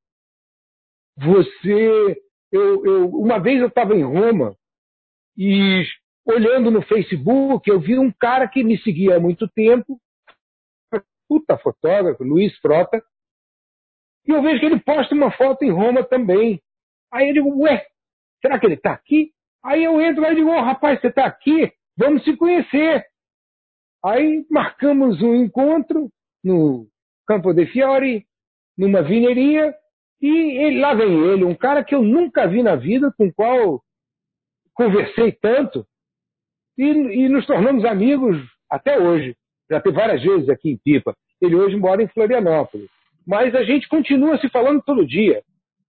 [1.17, 2.17] você
[2.53, 4.55] eu, eu, uma vez eu estava em Roma
[5.37, 5.83] e
[6.27, 9.99] olhando no Facebook, eu vi um cara que me seguia há muito tempo,
[11.27, 13.03] puta fotógrafo, Luiz Frota,
[14.27, 16.61] e eu vejo que ele posta uma foto em Roma também.
[17.11, 17.87] Aí eu digo, ué,
[18.41, 19.33] será que ele está aqui?
[19.65, 21.73] Aí eu entro lá e digo, oh, rapaz, você está aqui?
[21.97, 23.05] Vamos se conhecer.
[24.05, 26.11] Aí marcamos um encontro
[26.43, 26.87] no
[27.27, 28.27] Campo de Fiori,
[28.77, 29.75] numa vineria,
[30.21, 33.35] e ele, lá vem ele, um cara que eu nunca vi na vida, com o
[33.35, 33.83] qual
[34.75, 35.87] conversei tanto,
[36.77, 38.37] e, e nos tornamos amigos
[38.71, 39.37] até hoje.
[39.71, 41.15] Já teve várias vezes aqui em Pipa.
[41.41, 42.89] Ele hoje mora em Florianópolis.
[43.27, 45.43] Mas a gente continua se falando todo dia.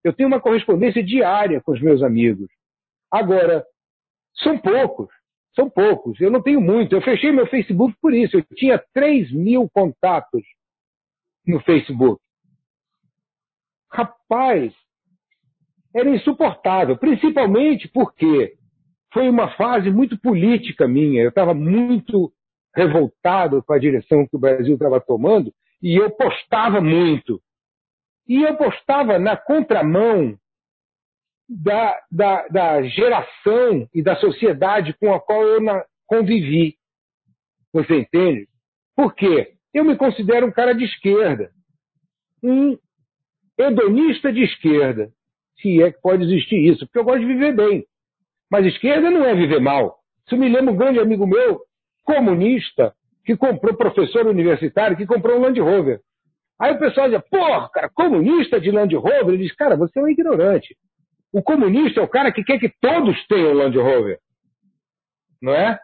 [0.04, 2.50] Eu tenho uma correspondência diária com os meus amigos.
[3.12, 3.66] Agora,
[4.36, 5.10] são poucos.
[5.56, 6.20] São poucos.
[6.20, 6.96] Eu não tenho muito.
[6.96, 8.38] Eu fechei meu Facebook por isso.
[8.38, 10.42] Eu tinha 3 mil contatos
[11.46, 12.22] no Facebook.
[13.92, 14.74] Rapaz,
[15.96, 18.56] era insuportável, principalmente porque
[19.14, 21.22] foi uma fase muito política minha.
[21.22, 22.34] Eu estava muito
[22.76, 27.40] revoltado com a direção que o Brasil estava tomando e eu postava muito.
[28.28, 30.36] E eu postava na contramão
[31.48, 36.76] da, da, da geração e da sociedade com a qual eu na, convivi.
[37.74, 38.48] Você entende?
[38.96, 39.54] Por quê?
[39.74, 41.52] Eu me considero um cara de esquerda.
[42.44, 42.78] Um
[43.58, 45.12] hedonista de esquerda,
[45.60, 47.86] se é que pode existir isso, porque eu gosto de viver bem.
[48.52, 50.00] Mas esquerda não é viver mal.
[50.26, 51.62] Isso me lembra um grande amigo meu,
[52.04, 52.94] comunista,
[53.26, 56.02] que comprou professor universitário, que comprou um Land Rover.
[56.60, 59.30] Aí o pessoal diz, porra, cara, comunista de Land Rover?
[59.30, 60.78] Ele diz, cara, você é um ignorante.
[61.34, 64.20] O comunista é o cara que quer que todos tenham Land Rover.
[65.42, 65.80] Não é?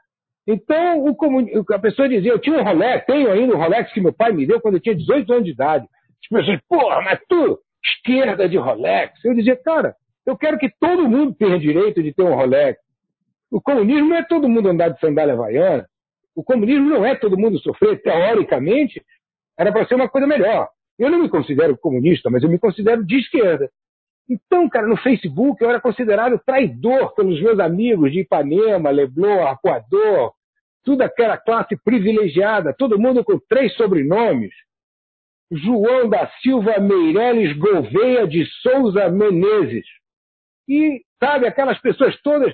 [0.47, 4.13] Então, o a pessoa dizia, eu tinha um Rolex, tenho ainda um Rolex que meu
[4.13, 5.85] pai me deu quando eu tinha 18 anos de idade.
[6.23, 9.13] As pessoas, porra, mas tu, esquerda de Rolex.
[9.25, 9.95] Eu dizia, cara,
[10.25, 12.79] eu quero que todo mundo tenha direito de ter um Rolex.
[13.51, 15.87] O comunismo não é todo mundo andar de sandália havaiana.
[16.35, 18.01] O comunismo não é todo mundo sofrer.
[18.01, 19.03] Teoricamente,
[19.57, 20.69] Era para ser uma coisa melhor.
[20.97, 23.69] Eu não me considero comunista, mas eu me considero de esquerda.
[24.29, 30.33] Então, cara, no Facebook eu era considerado traidor pelos meus amigos de Ipanema, Leblon, Arpoador,
[30.83, 34.51] toda aquela classe privilegiada, todo mundo com três sobrenomes.
[35.51, 39.85] João da Silva Meireles Gouveia de Souza Menezes.
[40.67, 42.53] E, sabe, aquelas pessoas todas,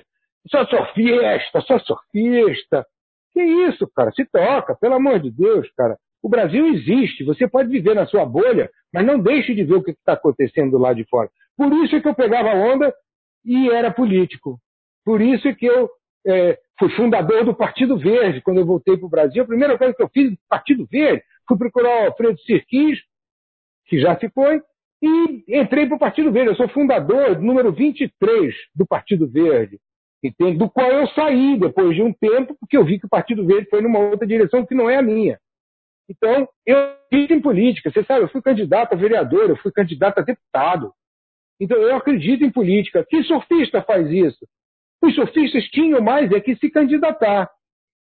[0.50, 2.86] só surfista, só surfista.
[3.34, 4.10] Que isso, cara?
[4.12, 5.98] Se toca, pelo amor de Deus, cara.
[6.22, 9.82] O Brasil existe, você pode viver na sua bolha, mas não deixe de ver o
[9.82, 11.28] que está acontecendo lá de fora.
[11.56, 12.94] Por isso é que eu pegava onda
[13.44, 14.58] e era político.
[15.04, 15.88] Por isso é que eu
[16.26, 19.42] é, fui fundador do Partido Verde quando eu voltei para o Brasil.
[19.42, 22.98] A primeira coisa que eu fiz no Partido Verde fui procurar o Alfredo Sirquis,
[23.86, 24.60] que já se foi,
[25.00, 26.50] e entrei para o Partido Verde.
[26.50, 29.78] Eu sou fundador número 23 do Partido Verde,
[30.22, 30.58] entende?
[30.58, 33.70] do qual eu saí depois de um tempo, porque eu vi que o Partido Verde
[33.70, 35.38] foi numa outra direção que não é a minha.
[36.08, 37.90] Então, eu acredito em política.
[37.90, 40.92] Você sabe, eu fui candidato a vereador, eu fui candidato a deputado.
[41.60, 43.04] Então, eu acredito em política.
[43.08, 44.46] Que surfista faz isso?
[45.02, 47.50] Os surfistas tinham mais é que se candidatar.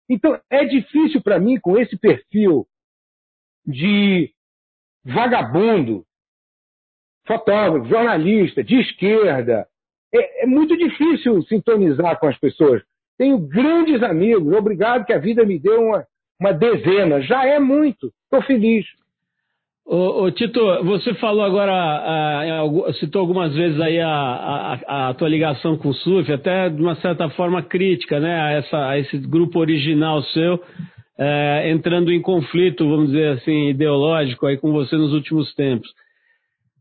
[0.09, 2.67] Então, é difícil para mim, com esse perfil
[3.67, 4.33] de
[5.05, 6.05] vagabundo,
[7.27, 9.67] fotógrafo, jornalista, de esquerda,
[10.15, 12.83] é, é muito difícil sintonizar com as pessoas.
[13.17, 16.07] Tenho grandes amigos, obrigado que a vida me deu uma,
[16.41, 18.87] uma dezena, já é muito, estou feliz.
[19.87, 25.29] Ô, ô, Tito, você falou agora, a, citou algumas vezes aí a, a, a, tua
[25.29, 29.19] ligação com o surf, até de uma certa forma crítica, né, a, essa, a esse
[29.19, 30.59] grupo original seu,
[31.19, 35.89] é, entrando em conflito, vamos dizer assim, ideológico aí com você nos últimos tempos.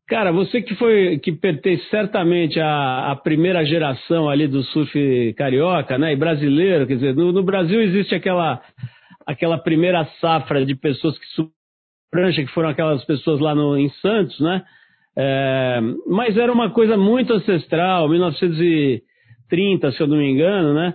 [0.08, 5.98] Cara, você que foi, que pertence certamente à, à primeira geração ali do surf carioca,
[5.98, 8.62] né, e brasileiro, quer dizer, no, no Brasil existe aquela,
[9.28, 11.26] aquela primeira safra de pessoas que
[12.14, 14.62] prancha, que foram aquelas pessoas lá no, em Santos, né?
[15.18, 20.94] É, mas era uma coisa muito ancestral, 1930, se eu não me engano, né?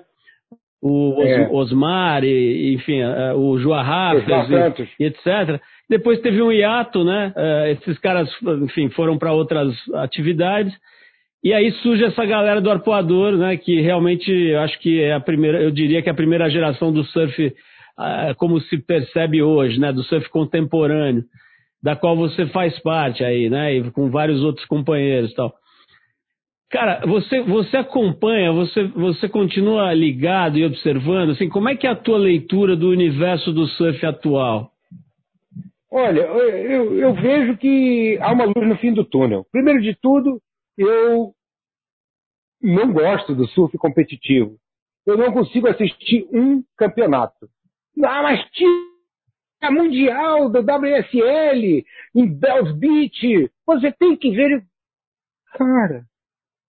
[0.81, 1.49] O é.
[1.51, 5.61] Osmar, e, enfim, é, o Joa Raffles, etc.
[5.91, 7.33] Depois teve um hiato, né?
[7.37, 8.31] É, esses caras,
[8.63, 10.73] enfim, foram para outras atividades.
[11.43, 13.57] E aí surge essa galera do arpoador, né?
[13.57, 17.03] Que realmente acho que é a primeira, eu diria que é a primeira geração do
[17.05, 17.53] surf
[18.37, 21.25] como se percebe hoje, né, do surf contemporâneo,
[21.83, 25.55] da qual você faz parte aí, né, e com vários outros companheiros tal.
[26.71, 31.91] Cara, você, você acompanha, você, você continua ligado e observando, assim, como é que é
[31.91, 34.71] a tua leitura do universo do surf atual?
[35.91, 39.47] Olha, eu, eu vejo que há uma luz no fim do túnel.
[39.51, 40.39] Primeiro de tudo,
[40.77, 41.33] eu
[42.63, 44.57] não gosto do surf competitivo.
[45.07, 47.49] Eu não consigo assistir um campeonato.
[48.05, 51.85] Ah, mas tinha mundial do WSL
[52.15, 53.51] em Bells Beach.
[53.67, 54.65] Você tem que ver.
[55.55, 56.05] Cara,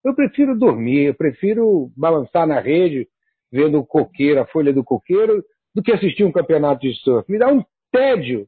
[0.04, 3.08] eu prefiro dormir, eu prefiro balançar na rede,
[3.52, 5.44] vendo o coqueiro, a folha do coqueiro,
[5.76, 7.32] do que assistir um campeonato de surf.
[7.32, 8.48] Me dá um tédio.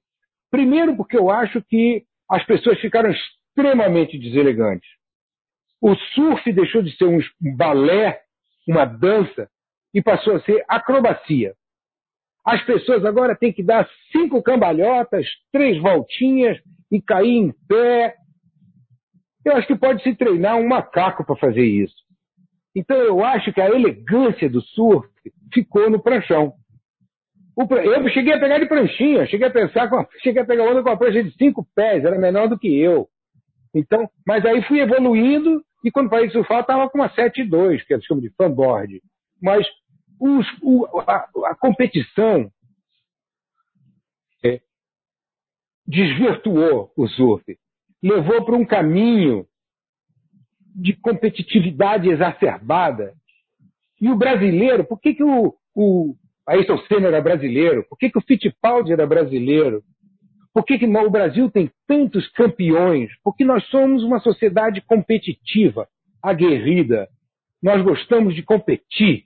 [0.50, 4.90] Primeiro, porque eu acho que as pessoas ficaram extremamente deselegantes.
[5.82, 7.20] O surf deixou de ser um
[7.58, 8.22] balé,
[8.68, 9.50] uma dança,
[9.94, 11.54] e passou a ser acrobacia.
[12.46, 16.58] As pessoas agora têm que dar cinco cambalhotas, três voltinhas
[16.92, 18.16] e cair em pé.
[19.46, 21.96] Eu acho que pode se treinar um macaco para fazer isso.
[22.76, 25.08] Então eu acho que a elegância do surf
[25.54, 26.54] ficou no pranchão.
[27.58, 30.90] Eu cheguei a pegar de pranchinha, cheguei a pensar, com, cheguei a pegar onda com
[30.90, 33.08] uma prancha de cinco pés, era menor do que eu.
[33.76, 37.94] Então, mas aí fui evoluindo e quando parei de surfar estava com uma 7.2, que
[37.94, 39.02] eles chamam de fanboard.
[39.42, 39.66] Mas
[40.22, 42.52] os, o, a, a, competição
[44.46, 44.62] é,
[45.86, 47.58] desvirtuou o surf,
[48.04, 49.48] levou para um caminho
[50.76, 53.16] de competitividade exacerbada.
[54.00, 56.16] E o brasileiro, por que, que o, o
[56.48, 57.84] Ayrton Senna era brasileiro?
[57.90, 59.84] Por que, que o Fittipaldi era brasileiro?
[60.54, 63.10] Por que, que o Brasil tem tantos campeões?
[63.24, 65.88] Porque nós somos uma sociedade competitiva,
[66.22, 67.08] aguerrida.
[67.62, 69.26] Nós gostamos de competir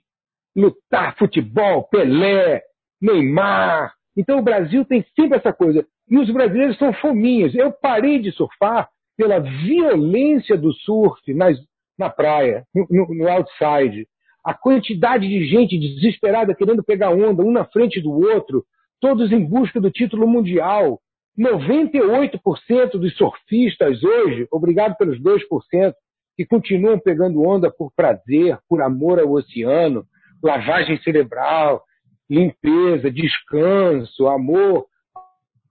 [0.56, 2.62] lutar futebol, Pelé,
[3.00, 3.92] Neymar.
[4.16, 5.86] Então o Brasil tem sempre essa coisa.
[6.08, 7.54] E os brasileiros são fominhos.
[7.54, 11.58] Eu parei de surfar pela violência do surf nas,
[11.98, 14.06] na praia, no, no outside.
[14.44, 18.64] A quantidade de gente desesperada querendo pegar onda, um na frente do outro,
[19.00, 21.00] todos em busca do título mundial.
[21.38, 25.92] 98% dos surfistas hoje, obrigado pelos 2%,
[26.36, 30.06] que continuam pegando onda por prazer, por amor ao oceano,
[30.46, 31.82] lavagem cerebral,
[32.30, 34.86] limpeza, descanso, amor.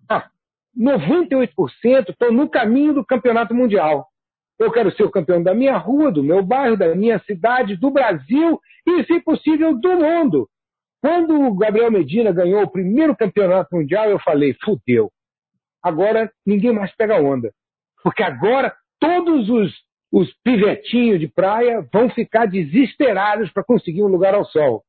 [0.09, 0.29] Ah,
[0.77, 4.07] 98% estão no caminho do campeonato mundial.
[4.59, 7.89] Eu quero ser o campeão da minha rua, do meu bairro, da minha cidade, do
[7.89, 10.47] Brasil e, se possível, do mundo.
[11.01, 15.11] Quando o Gabriel Medina ganhou o primeiro campeonato mundial, eu falei: fudeu.
[15.83, 17.51] Agora ninguém mais pega onda.
[18.03, 19.73] Porque agora todos os,
[20.15, 24.81] os pivetinhos de praia vão ficar desesperados para conseguir um lugar ao sol.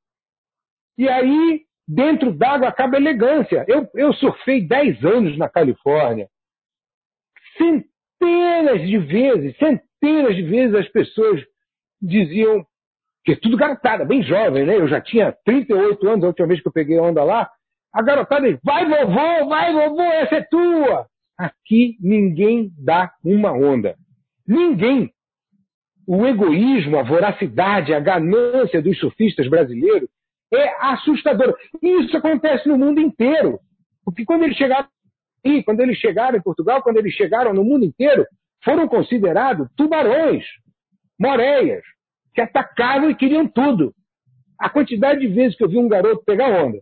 [0.96, 3.64] E aí, dentro d'água, acaba a elegância.
[3.66, 6.28] Eu, eu surfei 10 anos na Califórnia.
[7.58, 11.42] Centenas de vezes, centenas de vezes as pessoas
[12.00, 12.64] diziam,
[13.24, 14.76] que é tudo garotada, bem jovem, né?
[14.76, 17.50] Eu já tinha 38 anos a última vez que eu peguei onda lá.
[17.92, 21.08] A garotada diz, vai vovô, vai vovô, essa é tua.
[21.36, 23.96] Aqui ninguém dá uma onda.
[24.46, 25.15] Ninguém.
[26.06, 30.08] O egoísmo, a voracidade, a ganância dos surfistas brasileiros
[30.52, 31.56] é assustador.
[31.82, 33.58] E isso acontece no mundo inteiro.
[34.04, 34.88] Porque quando eles chegaram
[35.44, 38.24] aqui, quando eles chegaram em Portugal, quando eles chegaram no mundo inteiro,
[38.64, 40.44] foram considerados tubarões,
[41.18, 41.82] moreias,
[42.34, 43.92] que atacavam e queriam tudo.
[44.58, 46.80] A quantidade de vezes que eu vi um garoto pegar onda,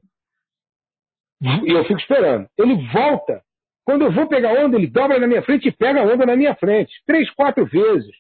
[1.65, 2.49] e eu fico esperando.
[2.59, 3.43] Ele volta.
[3.85, 6.37] Quando eu vou pegar onda, ele dobra na minha frente e pega a onda na
[6.37, 6.93] minha frente.
[7.07, 8.15] Três, quatro vezes.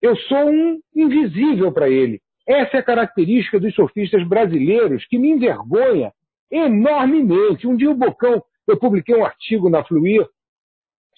[0.00, 2.20] Eu sou um invisível para ele.
[2.46, 6.12] Essa é a característica dos surfistas brasileiros que me envergonha
[6.50, 7.66] enormemente.
[7.66, 10.26] Um dia o Bocão, eu publiquei um artigo na Fluir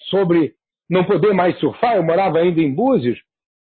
[0.09, 0.53] sobre
[0.89, 3.17] não poder mais surfar, eu morava ainda em Búzios,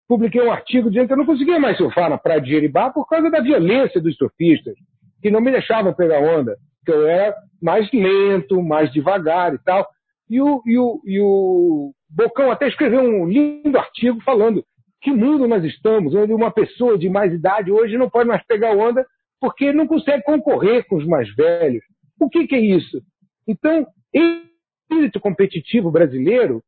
[0.09, 3.07] publiquei um artigo dizendo que eu não conseguia mais surfar na praia de Jeribá por
[3.07, 4.75] causa da violência dos surfistas,
[5.21, 6.57] que não me deixavam pegar onda,
[6.87, 9.87] que eu era mais lento, mais devagar e tal.
[10.31, 14.64] E o, e o, e o Bocão até escreveu um lindo artigo falando
[15.01, 18.73] que mundo nós estamos, onde uma pessoa de mais idade hoje não pode mais pegar
[18.73, 19.07] onda
[19.41, 21.83] porque não consegue concorrer com os mais velhos.
[22.21, 23.01] O que, que é isso?
[23.47, 26.63] Então, espírito competitivo brasileiro,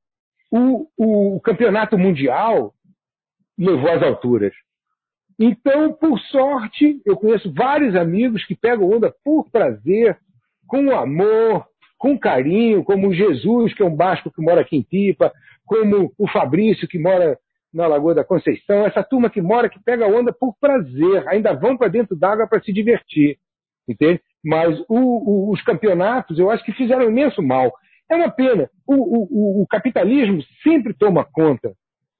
[0.50, 2.72] o, o, o campeonato mundial
[3.58, 4.52] levou às alturas.
[5.38, 10.18] Então, por sorte, eu conheço vários amigos que pegam onda por prazer,
[10.66, 11.66] com amor,
[11.98, 15.32] com carinho, como o Jesus, que é um basco que mora aqui em Pipa,
[15.64, 17.38] como o Fabrício, que mora
[17.72, 21.76] na Lagoa da Conceição, essa turma que mora, que pega onda por prazer, ainda vão
[21.76, 23.38] para dentro d'água para se divertir,
[23.88, 24.20] entende?
[24.44, 27.72] Mas o, o, os campeonatos, eu acho que fizeram imenso mal.
[28.10, 28.68] É uma pena.
[28.86, 31.72] O, o capitalismo sempre toma conta.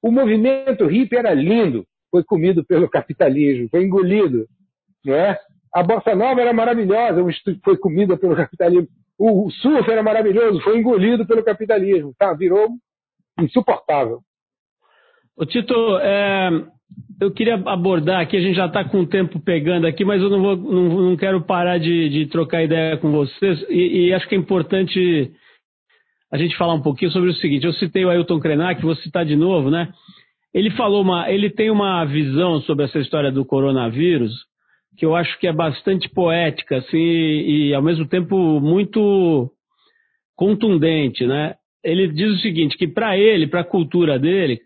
[0.03, 4.47] O movimento hippie era lindo, foi comido pelo capitalismo, foi engolido,
[5.05, 5.39] não é?
[5.75, 7.23] A bossa nova era maravilhosa,
[7.65, 8.89] foi comida pelo capitalismo.
[9.19, 12.33] O surf era maravilhoso, foi engolido pelo capitalismo, tá?
[12.33, 12.69] Virou
[13.39, 14.21] insuportável.
[15.41, 16.51] Ô Tito, é,
[17.19, 20.29] eu queria abordar aqui, a gente já está com o tempo pegando aqui, mas eu
[20.29, 24.29] não, vou, não, não quero parar de, de, trocar ideia com vocês, e, e, acho
[24.29, 25.33] que é importante
[26.31, 29.25] a gente falar um pouquinho sobre o seguinte, eu citei o Ailton Krenak, vou citar
[29.25, 29.91] de novo, né?
[30.53, 34.31] Ele falou uma, ele tem uma visão sobre essa história do coronavírus
[34.99, 39.51] que eu acho que é bastante poética, assim, e ao mesmo tempo muito
[40.37, 41.55] contundente, né?
[41.83, 44.61] Ele diz o seguinte, que para ele, para a cultura dele,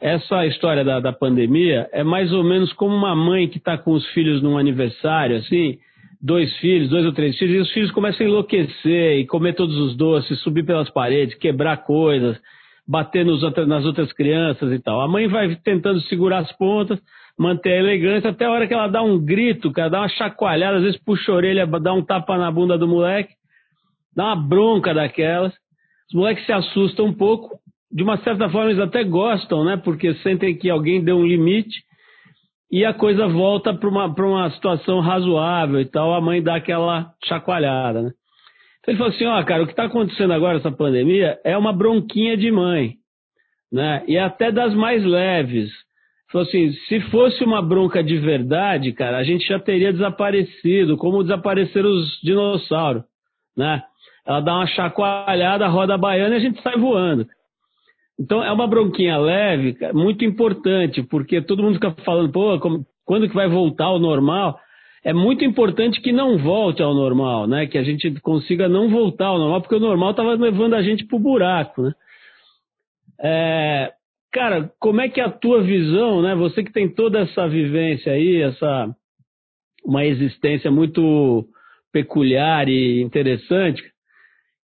[0.00, 3.92] essa história da, da pandemia é mais ou menos como uma mãe que está com
[3.92, 5.78] os filhos num aniversário, assim,
[6.20, 9.76] dois filhos, dois ou três filhos, e os filhos começam a enlouquecer e comer todos
[9.76, 12.38] os doces, subir pelas paredes, quebrar coisas,
[12.86, 15.00] bater nos, nas outras crianças e tal.
[15.00, 17.00] A mãe vai tentando segurar as pontas,
[17.38, 20.78] manter a elegância, até a hora que ela dá um grito, cara, dá uma chacoalhada,
[20.78, 23.34] às vezes puxa a orelha, dá um tapa na bunda do moleque,
[24.14, 25.52] dá uma bronca daquelas.
[26.08, 27.58] Os moleques se assustam um pouco,
[27.90, 29.76] de uma certa forma eles até gostam, né?
[29.76, 31.84] Porque sentem que alguém deu um limite
[32.70, 37.12] e a coisa volta para uma, uma situação razoável e tal, a mãe dá aquela
[37.24, 38.10] chacoalhada, né?
[38.80, 41.56] Então ele falou assim, ó, oh, cara, o que está acontecendo agora, essa pandemia, é
[41.56, 42.94] uma bronquinha de mãe,
[43.72, 44.04] né?
[44.06, 45.70] E até das mais leves.
[46.30, 51.22] Falou assim, se fosse uma bronca de verdade, cara, a gente já teria desaparecido, como
[51.22, 53.04] desapareceram os dinossauros,
[53.56, 53.82] né?
[54.26, 57.26] Ela dá uma chacoalhada, roda a baiana e a gente sai voando.
[58.18, 63.28] Então é uma bronquinha leve, muito importante, porque todo mundo fica falando, pô, como, quando
[63.28, 64.58] que vai voltar ao normal?
[65.04, 67.66] É muito importante que não volte ao normal, né?
[67.66, 71.04] Que a gente consiga não voltar ao normal, porque o normal estava levando a gente
[71.04, 71.92] para o buraco, né?
[73.20, 73.92] É,
[74.32, 76.34] cara, como é que é a tua visão, né?
[76.34, 78.94] Você que tem toda essa vivência aí, essa
[79.84, 81.46] uma existência muito
[81.92, 83.82] peculiar e interessante,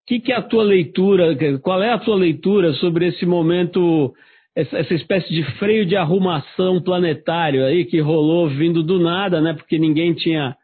[0.09, 4.11] que, que é a tua leitura, qual é a tua leitura sobre esse momento,
[4.55, 9.53] essa, espécie de freio de arrumação planetário aí que rolou vindo do nada, né?
[9.53, 10.57] Porque ninguém tinha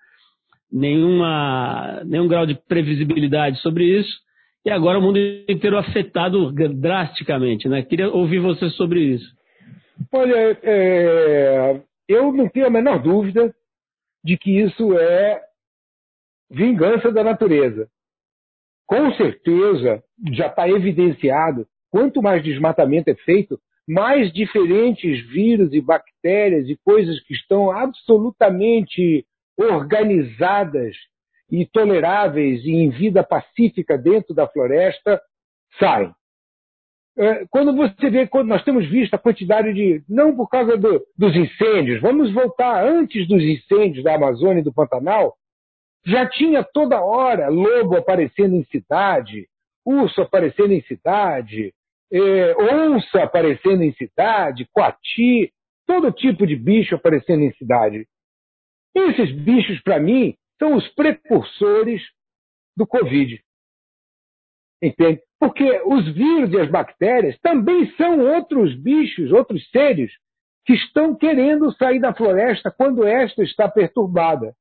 [0.72, 4.20] nenhuma, nenhum grau de previsibilidade sobre isso.
[4.66, 7.84] e agora o mundo inteiro afetado drasticamente, né?
[7.84, 9.32] Queria ouvir você sobre isso.
[10.12, 13.54] Olha, é, eu não tenho a menor dúvida
[14.24, 15.40] de que isso é
[16.50, 17.88] vingança da natureza.
[18.88, 26.68] Com certeza, já está evidenciado, quanto mais desmatamento é feito, mais diferentes vírus e bactérias
[26.68, 29.26] e coisas que estão absolutamente
[29.58, 30.96] organizadas
[31.52, 35.22] e toleráveis e em vida pacífica dentro da floresta
[35.80, 36.12] saem.
[37.18, 40.04] É, quando você vê, quando nós temos visto a quantidade de.
[40.10, 44.74] Não por causa do, dos incêndios, vamos voltar antes dos incêndios da Amazônia e do
[44.74, 45.34] Pantanal,
[46.06, 49.48] já tinha toda hora lobo aparecendo em cidade,
[49.86, 51.74] urso aparecendo em cidade,
[52.12, 55.52] é, onça aparecendo em cidade, coati,
[55.88, 58.08] todo tipo de bicho aparecendo em cidade.
[58.96, 62.02] Esses bichos, para mim, são os precursores
[62.78, 63.42] do Covid.
[64.82, 65.22] Entende?
[65.40, 70.12] Porque os vírus e as bactérias também são outros bichos, outros seres
[70.66, 74.56] que estão querendo sair da floresta quando esta está perturbada.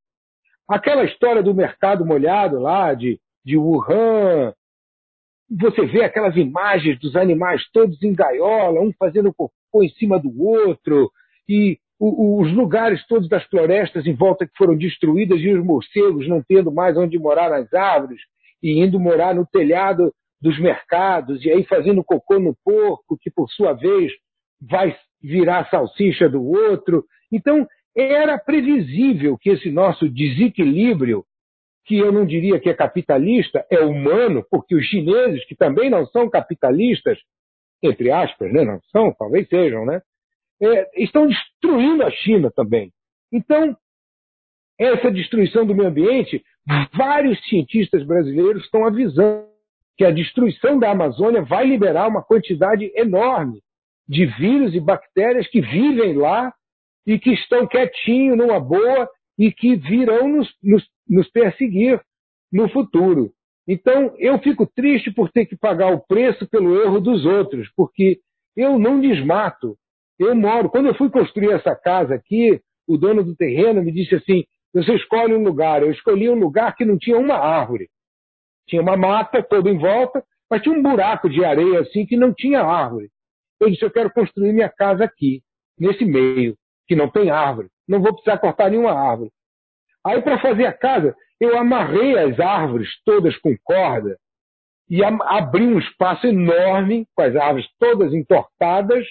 [0.68, 4.54] Aquela história do mercado molhado lá, de, de Wuhan,
[5.50, 10.42] você vê aquelas imagens dos animais todos em gaiola, um fazendo cocô em cima do
[10.42, 11.10] outro,
[11.48, 16.28] e o, os lugares todos das florestas em volta que foram destruídas e os morcegos
[16.28, 18.20] não tendo mais onde morar nas árvores
[18.62, 23.48] e indo morar no telhado dos mercados e aí fazendo cocô no porco, que por
[23.50, 24.12] sua vez
[24.60, 27.04] vai virar salsicha do outro.
[27.30, 27.66] Então,
[27.96, 31.24] era previsível que esse nosso desequilíbrio
[31.84, 36.06] que eu não diria que é capitalista, é humano, porque os chineses, que também não
[36.06, 37.18] são capitalistas,
[37.82, 40.00] entre aspas, né, não são, talvez sejam, né,
[40.62, 42.90] é, estão destruindo a China também.
[43.30, 43.76] Então,
[44.78, 46.42] essa destruição do meio ambiente,
[46.94, 49.46] vários cientistas brasileiros estão avisando
[49.96, 53.60] que a destruição da Amazônia vai liberar uma quantidade enorme
[54.08, 56.52] de vírus e bactérias que vivem lá
[57.06, 62.00] e que estão quietinhos, numa boa, e que virão nos, nos, nos perseguir
[62.52, 63.32] no futuro.
[63.66, 68.18] Então, eu fico triste por ter que pagar o preço pelo erro dos outros, porque
[68.56, 69.76] eu não desmato.
[70.18, 70.70] Eu moro.
[70.70, 74.94] Quando eu fui construir essa casa aqui, o dono do terreno me disse assim: você
[74.94, 75.82] escolhe um lugar.
[75.82, 77.88] Eu escolhi um lugar que não tinha uma árvore.
[78.68, 82.32] Tinha uma mata toda em volta, mas tinha um buraco de areia assim que não
[82.32, 83.08] tinha árvore.
[83.60, 85.42] Eu disse: eu quero construir minha casa aqui,
[85.78, 86.56] nesse meio,
[86.86, 89.30] que não tem árvore não vou precisar cortar nenhuma árvore.
[90.04, 94.18] Aí, para fazer a casa, eu amarrei as árvores todas com corda
[94.88, 99.06] e abri um espaço enorme, com as árvores todas entortadas,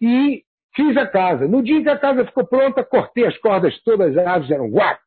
[0.00, 0.42] e
[0.74, 1.46] fiz a casa.
[1.46, 4.98] No dia que a casa ficou pronta, cortei as cordas todas, as árvores eram uá,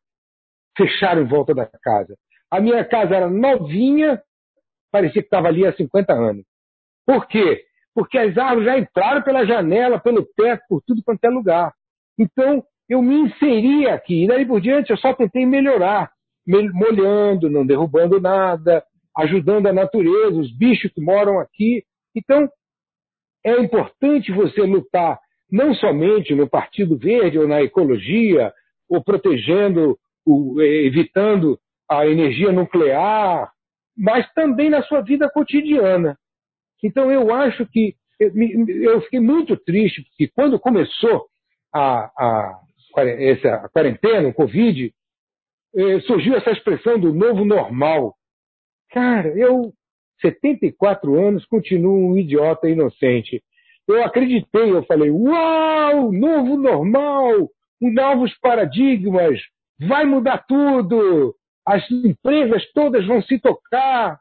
[0.76, 2.16] fecharam em volta da casa.
[2.50, 4.22] A minha casa era novinha,
[4.92, 6.44] parecia que estava ali há 50 anos.
[7.04, 7.64] Por quê?
[7.94, 11.72] Porque as árvores já entraram pela janela, pelo teto, por tudo quanto é lugar.
[12.18, 14.24] Então, eu me inseri aqui.
[14.24, 16.10] E daí por diante, eu só tentei melhorar,
[16.46, 18.84] molhando, não derrubando nada,
[19.16, 21.84] ajudando a natureza, os bichos que moram aqui.
[22.14, 22.48] Então,
[23.44, 25.18] é importante você lutar
[25.50, 28.52] não somente no Partido Verde ou na ecologia,
[28.88, 29.96] ou protegendo,
[30.58, 33.52] evitando a energia nuclear,
[33.96, 36.18] mas também na sua vida cotidiana.
[36.84, 41.26] Então, eu acho que eu fiquei muito triste, porque quando começou
[41.74, 42.60] a, a,
[43.18, 44.92] essa quarentena, o Covid,
[45.74, 48.14] eh, surgiu essa expressão do novo normal.
[48.90, 49.72] Cara, eu,
[50.20, 53.42] 74 anos, continuo um idiota inocente.
[53.88, 59.40] Eu acreditei, eu falei, uau, novo normal, novos paradigmas,
[59.80, 61.34] vai mudar tudo,
[61.66, 64.20] as empresas todas vão se tocar.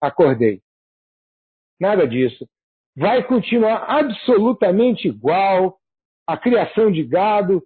[0.00, 0.60] Acordei.
[1.80, 2.46] Nada disso
[2.98, 5.78] vai continuar absolutamente igual
[6.26, 7.62] a criação de gado,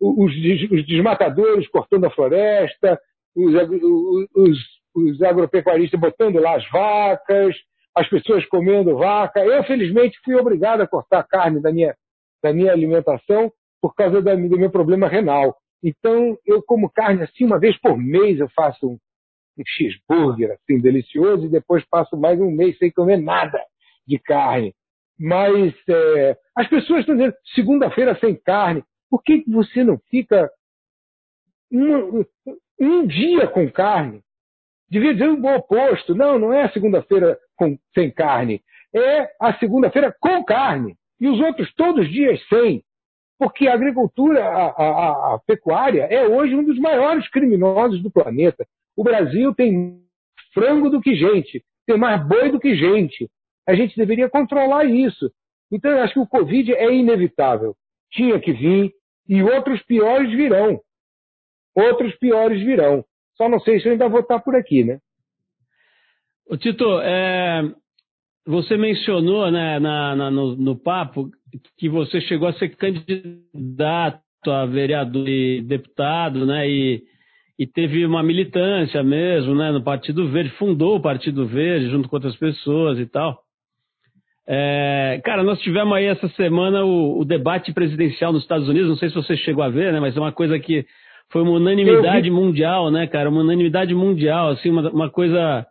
[0.00, 2.98] os, desmatadores cortando a floresta,
[3.36, 7.54] os, agropecuaristas botando lá as vacas,
[7.96, 9.44] as pessoas comendo vaca.
[9.44, 11.94] Eu, felizmente, fui obrigado a cortar carne da minha,
[12.42, 15.56] da minha alimentação por causa do meu problema renal.
[15.84, 18.98] Então, eu como carne assim, uma vez por mês eu faço um,
[19.58, 23.60] um cheeseburger assim, delicioso e depois passo mais um mês sem comer nada
[24.06, 24.74] de carne.
[25.18, 28.84] Mas é, as pessoas estão dizendo segunda-feira sem carne.
[29.10, 30.50] Por que você não fica
[31.72, 32.24] um,
[32.78, 34.20] um dia com carne?
[34.90, 36.14] Devia dizer o oposto.
[36.14, 37.38] Não, não é segunda-feira
[37.94, 38.62] sem carne.
[38.94, 40.96] É a segunda-feira com carne.
[41.20, 42.84] E os outros todos os dias sem.
[43.38, 48.66] Porque a agricultura, a, a, a, pecuária, é hoje um dos maiores criminosos do planeta.
[48.96, 50.00] O Brasil tem
[50.54, 53.28] frango do que gente, tem mais boi do que gente.
[53.68, 55.30] A gente deveria controlar isso.
[55.70, 57.74] Então, eu acho que o Covid é inevitável.
[58.10, 58.92] Tinha que vir
[59.28, 60.80] e outros piores virão.
[61.74, 63.04] Outros piores virão.
[63.36, 64.98] Só não sei se eu ainda vou estar por aqui, né?
[66.48, 67.62] O Tito, é,
[68.46, 71.28] você mencionou né, na, na, no, no, papo
[71.76, 76.70] que você chegou a ser candidato a vereador e deputado, né?
[76.70, 77.04] E,
[77.58, 79.72] e teve uma militância mesmo, né?
[79.72, 83.40] No Partido Verde, fundou o Partido Verde junto com outras pessoas e tal.
[84.48, 88.96] É, cara, nós tivemos aí essa semana o, o, debate presidencial nos Estados Unidos, não
[88.96, 89.98] sei se você chegou a ver, né?
[89.98, 90.86] Mas é uma coisa que
[91.30, 93.28] foi uma unanimidade mundial, né, cara?
[93.28, 95.66] Uma unanimidade mundial, assim, uma, uma coisa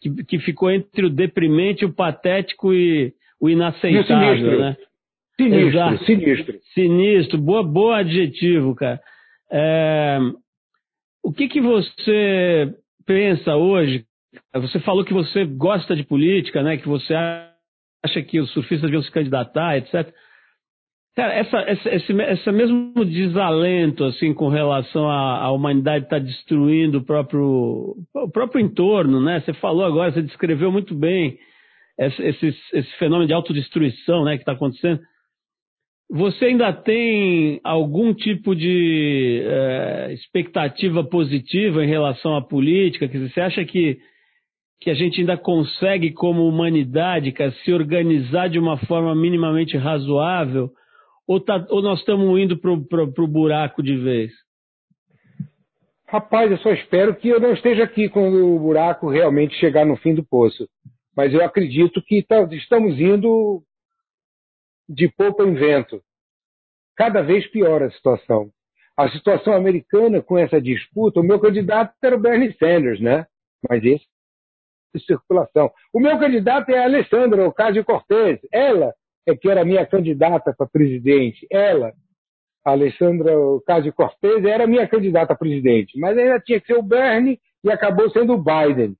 [0.00, 4.76] que, que ficou entre o deprimente, o patético e o inaceitável, né?
[5.36, 6.04] Sinistro, Exato.
[6.04, 6.54] sinistro.
[6.74, 9.00] Sinistro, boa, boa adjetivo, cara.
[9.50, 10.18] É,
[11.22, 12.74] o que, que você
[13.06, 14.04] pensa hoje?
[14.54, 16.76] Você falou que você gosta de política, né?
[16.76, 20.12] Que você acha que os surfistas deviam se candidatar, etc.
[21.14, 26.98] Cara, essa, essa, esse, esse mesmo desalento assim com relação à, humanidade estar tá destruindo
[26.98, 29.40] o próprio, o próprio entorno, né?
[29.40, 31.38] Você falou agora, você descreveu muito bem
[31.98, 35.00] esse, esse, esse fenômeno de autodestruição né, que está acontecendo.
[36.14, 43.08] Você ainda tem algum tipo de é, expectativa positiva em relação à política?
[43.08, 43.96] Quer dizer, você acha que,
[44.78, 50.68] que a gente ainda consegue, como humanidade, cara, se organizar de uma forma minimamente razoável?
[51.26, 54.32] Ou, tá, ou nós estamos indo para o buraco de vez?
[56.06, 59.96] Rapaz, eu só espero que eu não esteja aqui quando o buraco realmente chegar no
[59.96, 60.68] fim do poço.
[61.16, 63.62] Mas eu acredito que estamos indo
[64.88, 66.02] de pouco em vento.
[66.96, 68.50] Cada vez pior a situação.
[68.96, 73.26] A situação americana com essa disputa, o meu candidato era o Bernie Sanders, né?
[73.68, 74.04] Mas esse
[74.94, 75.70] de circulação.
[75.92, 78.40] O meu candidato é a Alessandra Ocasio-Cortez.
[78.52, 78.92] Ela
[79.26, 81.46] é que era minha candidata para presidente.
[81.50, 81.92] Ela,
[82.64, 85.98] a Alessandra Ocasio-Cortez, era minha candidata a presidente.
[85.98, 88.94] Mas ainda tinha que ser o Bernie e acabou sendo o Biden,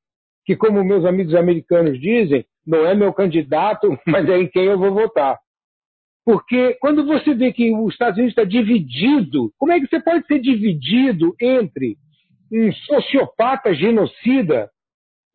[0.45, 4.79] que, como meus amigos americanos dizem, não é meu candidato, mas é em quem eu
[4.79, 5.39] vou votar.
[6.25, 10.27] Porque quando você vê que os Estados Unidos está dividido, como é que você pode
[10.27, 11.97] ser dividido entre
[12.51, 14.71] um sociopata genocida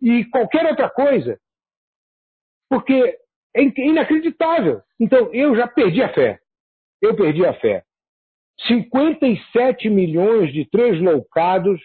[0.02, 1.40] e qualquer outra coisa?
[2.70, 3.18] Porque
[3.56, 4.82] é inacreditável.
[5.00, 6.40] Então, eu já perdi a fé.
[7.02, 7.84] Eu perdi a fé.
[8.68, 11.80] 57 milhões de translocados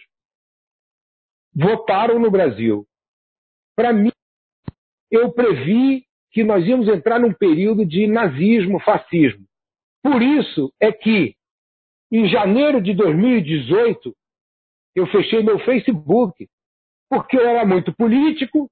[1.54, 2.86] votaram no Brasil.
[3.76, 4.12] Para mim,
[5.10, 9.44] eu previ que nós íamos entrar num período de nazismo, fascismo.
[10.02, 11.34] Por isso é que,
[12.10, 14.14] em janeiro de 2018,
[14.94, 16.48] eu fechei meu Facebook,
[17.08, 18.68] porque eu era muito político,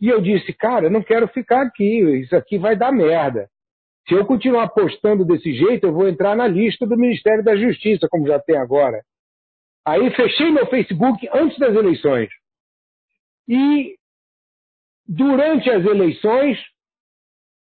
[0.00, 3.48] e eu disse, cara, eu não quero ficar aqui, isso aqui vai dar merda.
[4.08, 8.08] Se eu continuar postando desse jeito, eu vou entrar na lista do Ministério da Justiça,
[8.08, 9.02] como já tem agora.
[9.84, 12.28] Aí fechei meu Facebook antes das eleições.
[13.48, 13.96] E
[15.06, 16.58] durante as eleições,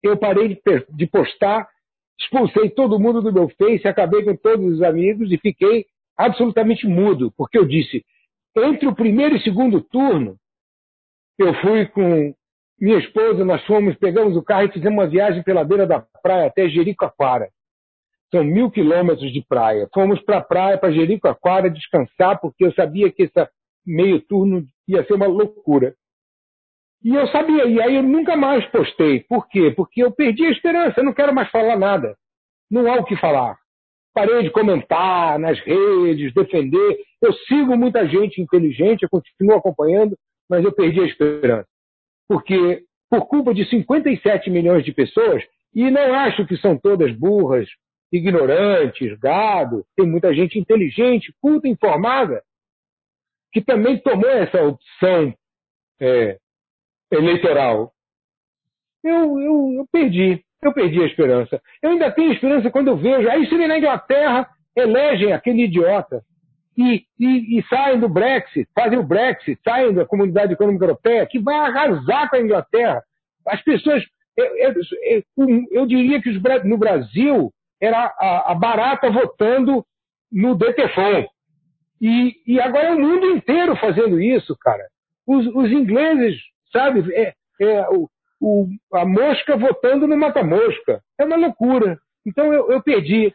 [0.03, 1.67] eu parei de postar,
[2.19, 5.85] expulsei todo mundo do meu Face, acabei com todos os amigos e fiquei
[6.17, 8.03] absolutamente mudo, porque eu disse,
[8.57, 10.35] entre o primeiro e segundo turno,
[11.37, 12.33] eu fui com
[12.79, 16.47] minha esposa, nós fomos, pegamos o carro e fizemos uma viagem pela beira da praia
[16.47, 17.49] até Jericoacoara.
[18.31, 19.89] São mil quilômetros de praia.
[19.93, 23.49] Fomos para a praia, para Jericoacoara, descansar, porque eu sabia que esse
[23.85, 25.95] meio turno ia ser uma loucura.
[27.03, 29.21] E eu sabia, e aí eu nunca mais postei.
[29.21, 29.71] Por quê?
[29.71, 32.17] Porque eu perdi a esperança, eu não quero mais falar nada.
[32.69, 33.57] Não há o que falar.
[34.13, 36.99] Parei de comentar nas redes, defender.
[37.21, 40.17] Eu sigo muita gente inteligente, eu continuo acompanhando,
[40.49, 41.67] mas eu perdi a esperança.
[42.27, 45.43] Porque, por culpa de 57 milhões de pessoas,
[45.73, 47.69] e não acho que são todas burras,
[48.11, 52.43] ignorantes, gado, tem muita gente inteligente, culta, informada,
[53.51, 55.33] que também tomou essa opção
[56.01, 56.37] é,
[57.11, 57.91] eleitoral.
[59.03, 61.61] Eu, eu, eu perdi, eu perdi a esperança.
[61.81, 66.21] Eu ainda tenho esperança quando eu vejo, aí se na Inglaterra elegem aquele idiota
[66.79, 71.37] e, e, e, saem do Brexit, fazem o Brexit, saem da Comunidade Econômica Europeia, que
[71.37, 73.03] vai arrasar com a Inglaterra.
[73.45, 74.01] As pessoas,
[74.37, 74.73] eu, eu,
[75.71, 77.51] eu diria que os, no Brasil
[77.81, 79.85] era a, a, barata votando
[80.31, 81.27] no DTFON.
[81.99, 84.83] E, e, agora é o mundo inteiro fazendo isso, cara.
[85.27, 86.39] Os, os ingleses,
[86.71, 88.09] sabe, é, é o,
[88.41, 91.01] o, a mosca votando no mata-mosca.
[91.19, 91.99] É uma loucura.
[92.25, 93.33] Então eu, eu perdi.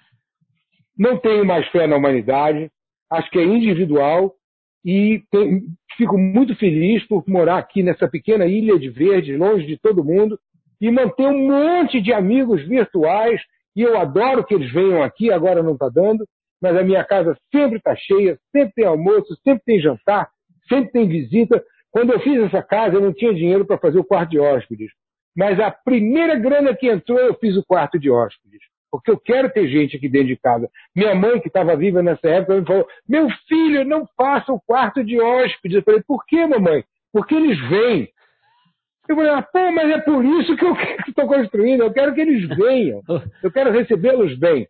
[0.96, 2.70] Não tenho mais fé na humanidade
[3.14, 4.34] acho que é individual
[4.84, 5.62] e tem,
[5.96, 10.38] fico muito feliz por morar aqui nessa pequena ilha de verde, longe de todo mundo,
[10.80, 13.40] e manter um monte de amigos virtuais.
[13.74, 16.26] E eu adoro que eles venham aqui, agora não está dando,
[16.60, 20.28] mas a minha casa sempre está cheia, sempre tem almoço, sempre tem jantar,
[20.68, 21.62] sempre tem visita.
[21.94, 24.90] Quando eu fiz essa casa, eu não tinha dinheiro para fazer o quarto de hóspedes.
[25.36, 28.60] Mas a primeira grana que entrou, eu fiz o quarto de hóspedes.
[28.90, 30.68] Porque eu quero ter gente aqui dentro de casa.
[30.94, 35.04] Minha mãe, que estava viva nessa época, me falou: Meu filho, não faça o quarto
[35.04, 35.76] de hóspedes.
[35.76, 36.82] Eu falei: Por que, mamãe?
[37.12, 38.08] Porque eles vêm.
[39.08, 40.76] Eu falei: ah, Pô, mas é por isso que eu
[41.06, 41.84] estou construindo.
[41.84, 43.02] Eu quero que eles venham.
[43.40, 44.66] Eu quero recebê-los bem.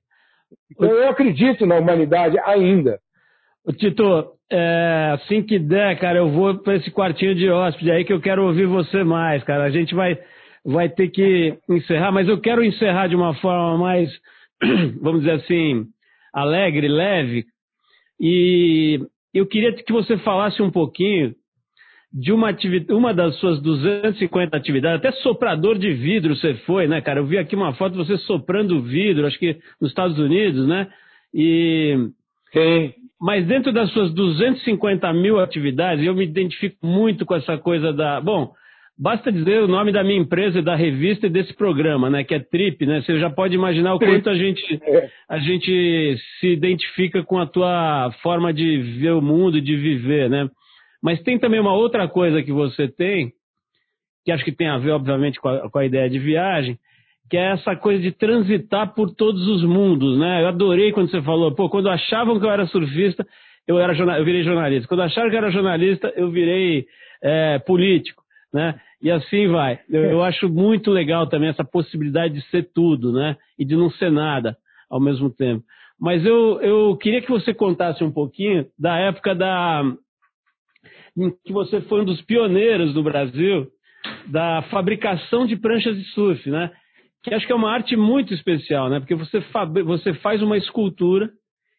[0.70, 3.00] Então, eu acredito na humanidade ainda.
[3.72, 8.12] Tito, é, assim que der, cara, eu vou para esse quartinho de hóspede aí que
[8.12, 9.64] eu quero ouvir você mais, cara.
[9.64, 10.18] A gente vai,
[10.64, 14.10] vai ter que encerrar, mas eu quero encerrar de uma forma mais,
[15.00, 15.86] vamos dizer assim,
[16.32, 17.46] alegre, leve.
[18.20, 19.00] E
[19.32, 21.34] eu queria que você falasse um pouquinho
[22.12, 22.56] de uma,
[22.90, 27.18] uma das suas 250 atividades, até soprador de vidro você foi, né, cara?
[27.18, 30.86] Eu vi aqui uma foto de você soprando vidro, acho que nos Estados Unidos, né?
[31.32, 32.10] E.
[32.52, 33.03] Sim.
[33.24, 38.20] Mas dentro das suas 250 mil atividades, eu me identifico muito com essa coisa da.
[38.20, 38.52] Bom,
[38.98, 42.22] basta dizer o nome da minha empresa, da revista e desse programa, né?
[42.22, 43.00] Que é Trip, né?
[43.00, 45.08] Você já pode imaginar o quanto a gente, é.
[45.26, 50.46] a gente se identifica com a tua forma de ver o mundo, de viver, né?
[51.02, 53.32] Mas tem também uma outra coisa que você tem,
[54.22, 56.78] que acho que tem a ver, obviamente, com a, com a ideia de viagem,
[57.30, 60.42] que é essa coisa de transitar por todos os mundos, né?
[60.42, 63.26] Eu adorei quando você falou, pô, quando achavam que eu era surfista,
[63.66, 64.86] eu, era, eu virei jornalista.
[64.86, 66.86] Quando acharam que eu era jornalista, eu virei
[67.22, 68.22] é, político,
[68.52, 68.78] né?
[69.02, 69.80] E assim vai.
[69.88, 73.36] Eu, eu, acho muito legal também essa possibilidade de ser tudo, né?
[73.58, 74.56] E de não ser nada
[74.90, 75.64] ao mesmo tempo.
[75.98, 79.82] Mas eu, eu queria que você contasse um pouquinho da época da
[81.16, 83.68] em que você foi um dos pioneiros do Brasil
[84.26, 86.70] da fabricação de pranchas de surf, né?
[87.24, 89.00] Que acho que é uma arte muito especial, né?
[89.00, 89.42] Porque você,
[89.82, 91.30] você faz uma escultura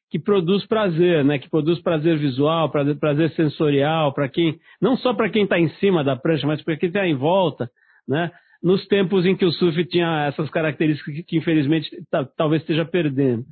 [0.09, 1.37] que produz prazer, né?
[1.37, 5.69] Que produz prazer visual, prazer, prazer sensorial, para quem não só para quem está em
[5.75, 7.69] cima da prancha, mas para quem está em volta,
[8.07, 8.31] né?
[8.63, 11.89] Nos tempos em que o surf tinha essas características que, que infelizmente
[12.35, 13.43] talvez esteja perdendo.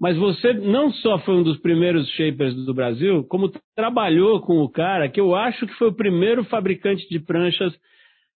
[0.00, 4.68] Mas você não só foi um dos primeiros shapers do Brasil, como trabalhou com o
[4.68, 7.72] cara que eu acho que foi o primeiro fabricante de pranchas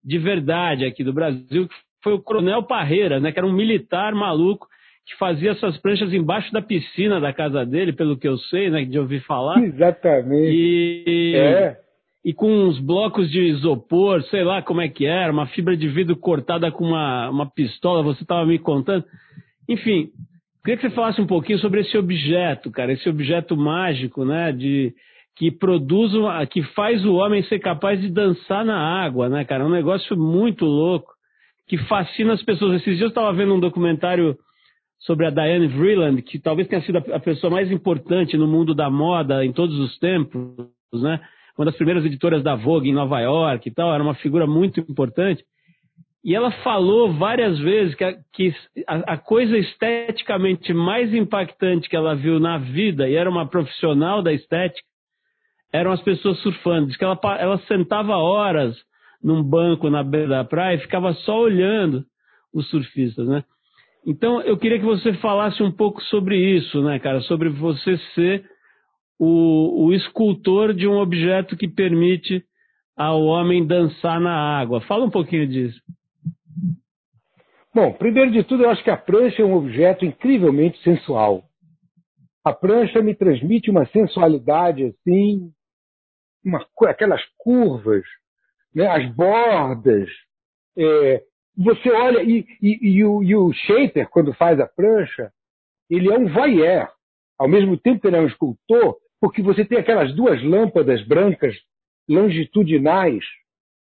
[0.03, 1.75] de verdade aqui do Brasil, que
[2.05, 4.67] foi o Coronel Parreira, né, que era um militar maluco
[5.07, 8.85] que fazia essas pranchas embaixo da piscina da casa dele, pelo que eu sei, né,
[8.85, 9.57] de ouvir falar.
[9.63, 10.51] Exatamente.
[10.51, 11.77] E, é.
[12.23, 15.87] e com uns blocos de isopor, sei lá como é que era, uma fibra de
[15.87, 19.03] vidro cortada com uma, uma pistola, você estava me contando.
[19.67, 20.09] Enfim,
[20.63, 24.93] queria que você falasse um pouquinho sobre esse objeto, cara, esse objeto mágico, né, de
[25.35, 29.63] que produz, uma, que faz o homem ser capaz de dançar na água, né, cara?
[29.63, 31.14] É um negócio muito louco
[31.67, 32.81] que fascina as pessoas.
[32.81, 34.37] Esses dias eu estava vendo um documentário
[34.99, 38.89] sobre a Diane Vreeland, que talvez tenha sido a pessoa mais importante no mundo da
[38.89, 40.41] moda em todos os tempos,
[40.93, 41.19] né?
[41.57, 44.79] Uma das primeiras editoras da Vogue em Nova York e tal, era uma figura muito
[44.79, 45.43] importante.
[46.23, 48.53] E ela falou várias vezes que, a, que
[48.87, 54.21] a, a coisa esteticamente mais impactante que ela viu na vida, e era uma profissional
[54.21, 54.85] da estética,
[55.71, 56.87] eram as pessoas surfando.
[56.87, 58.75] Diz que ela, ela sentava horas
[59.23, 62.05] num banco na beira da praia e ficava só olhando
[62.53, 63.43] os surfistas, né?
[64.05, 67.21] Então, eu queria que você falasse um pouco sobre isso, né, cara?
[67.21, 68.45] Sobre você ser
[69.19, 72.43] o, o escultor de um objeto que permite
[72.95, 74.81] ao homem dançar na água.
[74.81, 75.81] Fala um pouquinho disso.
[77.73, 81.43] Bom, primeiro de tudo, eu acho que a prancha é um objeto incrivelmente sensual.
[82.43, 85.51] A prancha me transmite uma sensualidade assim,
[86.43, 88.03] uma, aquelas curvas,
[88.75, 90.09] né, as bordas.
[90.77, 91.23] É,
[91.57, 95.31] você olha, e, e, e, o, e, o, shaper, quando faz a prancha,
[95.89, 96.91] ele é um voyeur.
[97.39, 101.55] Ao mesmo tempo que ele é um escultor, porque você tem aquelas duas lâmpadas brancas
[102.07, 103.23] longitudinais,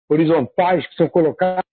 [0.09, 1.63] horizontais, que são colocadas,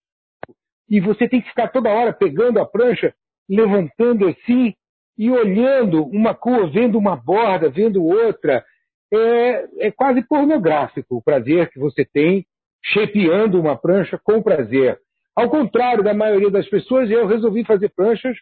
[0.88, 3.14] e você tem que ficar toda hora pegando a prancha,
[3.48, 4.74] levantando assim,
[5.18, 8.64] e olhando uma cor, vendo uma borda, vendo outra.
[9.12, 12.44] É, é quase pornográfico o prazer que você tem
[12.92, 14.98] shapeando uma prancha com prazer.
[15.34, 18.36] Ao contrário da maioria das pessoas, eu resolvi fazer pranchas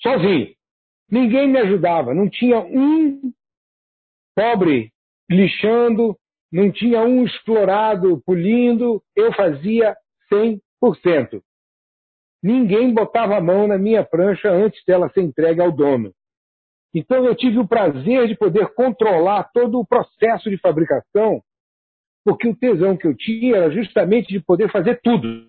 [0.00, 0.48] sozinho.
[1.10, 3.32] Ninguém me ajudava, não tinha um
[4.34, 4.90] pobre
[5.30, 6.16] lixando,
[6.50, 9.96] não tinha um explorado polindo, eu fazia
[10.32, 11.42] 100%.
[12.42, 16.12] Ninguém botava a mão na minha prancha antes dela ser entregue ao dono.
[16.94, 21.42] Então eu tive o prazer de poder controlar todo o processo de fabricação,
[22.24, 25.46] porque o tesão que eu tinha era justamente de poder fazer tudo.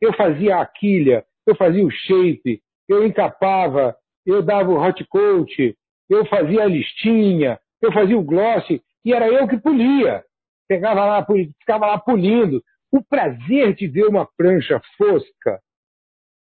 [0.00, 3.96] Eu fazia a quilha, eu fazia o shape, eu encapava,
[4.26, 5.76] eu dava o hot coat,
[6.08, 8.64] eu fazia a listinha, eu fazia o gloss,
[9.04, 10.24] e era eu que polia.
[10.68, 11.26] Pegava lá,
[11.58, 12.62] ficava lá polindo.
[12.92, 15.60] O prazer de ver uma prancha fosca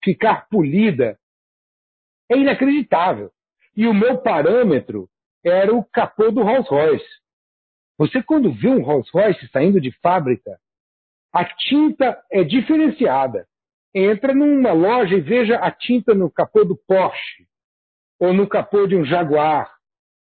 [0.03, 1.17] ficar polida
[2.29, 3.31] é inacreditável.
[3.75, 5.07] E o meu parâmetro
[5.43, 7.20] era o capô do Rolls Royce.
[8.01, 10.57] Você, quando vê um Rolls Royce saindo de fábrica,
[11.31, 13.45] a tinta é diferenciada.
[13.93, 17.45] Entra numa loja e veja a tinta no capô do Porsche
[18.19, 19.71] ou no capô de um Jaguar.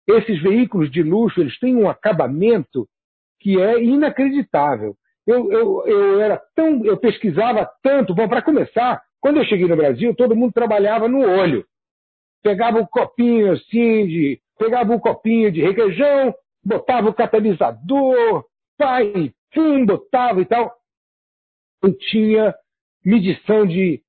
[0.06, 2.86] Esses veículos de luxo eles têm um acabamento
[3.40, 4.94] que é inacreditável.
[5.26, 8.14] Eu, eu, eu era tão, eu pesquisava tanto.
[8.14, 11.66] Bom, para começar, quando eu cheguei no Brasil, todo mundo trabalhava no olho
[12.42, 14.42] pegava um copinho assim de.
[14.58, 16.34] pegava um copinho de requeijão,
[16.64, 18.46] botava o catalisador,
[18.78, 20.74] pai, pum, botava e tal.
[21.84, 22.54] Eu tinha
[23.06, 24.02] medição de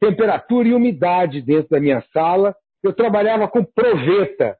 [0.00, 2.54] temperatura e umidade dentro da minha sala.
[2.82, 4.56] Eu trabalhava com proveta.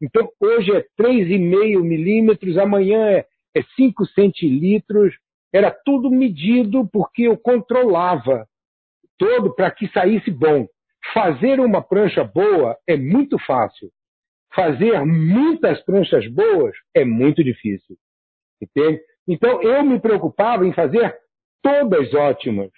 [0.00, 5.14] Então, hoje é 3,5 milímetros, amanhã é, é 5 centilitros.
[5.52, 8.46] Era tudo medido porque eu controlava
[9.18, 10.66] todo para que saísse bom.
[11.12, 13.90] Fazer uma prancha boa é muito fácil.
[14.54, 17.96] Fazer muitas pranchas boas é muito difícil.
[18.60, 19.00] Entende?
[19.26, 21.14] Então eu me preocupava em fazer
[21.62, 22.70] todas ótimas.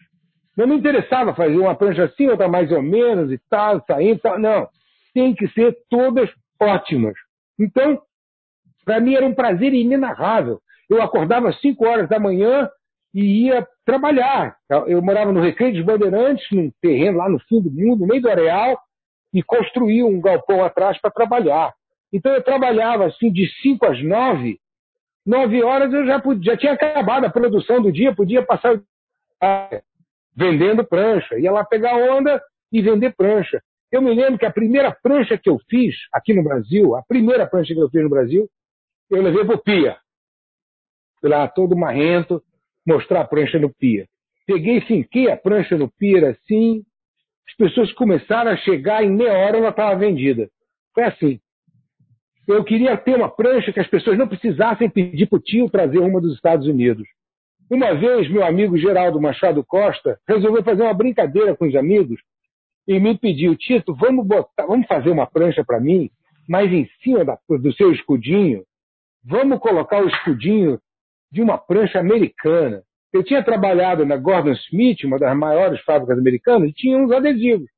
[0.57, 4.39] Não me interessava fazer uma prancha assim, outra mais ou menos e tal, saindo, tal.
[4.39, 4.69] Não.
[5.13, 6.31] Tem que ser todas
[6.61, 7.15] ótimas.
[7.59, 8.01] Então,
[8.85, 10.61] para mim era um prazer inenarrável.
[10.89, 12.69] Eu acordava às 5 horas da manhã
[13.13, 14.57] e ia trabalhar.
[14.87, 18.23] Eu morava no Recreio dos Bandeirantes, num terreno lá no fim do mundo, no meio
[18.23, 18.79] do areal,
[19.35, 21.75] e construía um galpão atrás para trabalhar.
[22.13, 24.59] Então eu trabalhava assim de 5 às 9,
[25.27, 28.81] 9 horas eu já, podia, já tinha acabado a produção do dia, podia passar
[30.35, 31.39] vendendo prancha.
[31.39, 32.41] Ia lá pegar onda
[32.71, 33.61] e vender prancha.
[33.91, 37.47] Eu me lembro que a primeira prancha que eu fiz aqui no Brasil, a primeira
[37.47, 38.49] prancha que eu fiz no Brasil,
[39.11, 39.97] eu levei para o Pia.
[41.21, 42.43] Fui lá todo marrento,
[42.87, 44.07] mostrar a prancha no pia.
[44.47, 46.85] Peguei, finquei a prancha no pia assim,
[47.49, 50.49] as pessoas começaram a chegar, em meia hora ela estava vendida.
[50.95, 51.41] Foi assim.
[52.47, 55.99] Eu queria ter uma prancha que as pessoas não precisassem pedir para o tio trazer
[55.99, 57.07] uma dos Estados Unidos.
[57.71, 62.21] Uma vez, meu amigo Geraldo Machado Costa resolveu fazer uma brincadeira com os amigos
[62.87, 66.11] e me pediu, Tito, vamos, botar, vamos fazer uma prancha para mim,
[66.47, 68.63] mas em cima da, do seu escudinho,
[69.25, 70.79] vamos colocar o escudinho
[71.33, 72.83] de uma prancha americana.
[73.15, 77.69] Eu tinha trabalhado na Gordon Smith, uma das maiores fábricas americanas, e tinha uns adesivos.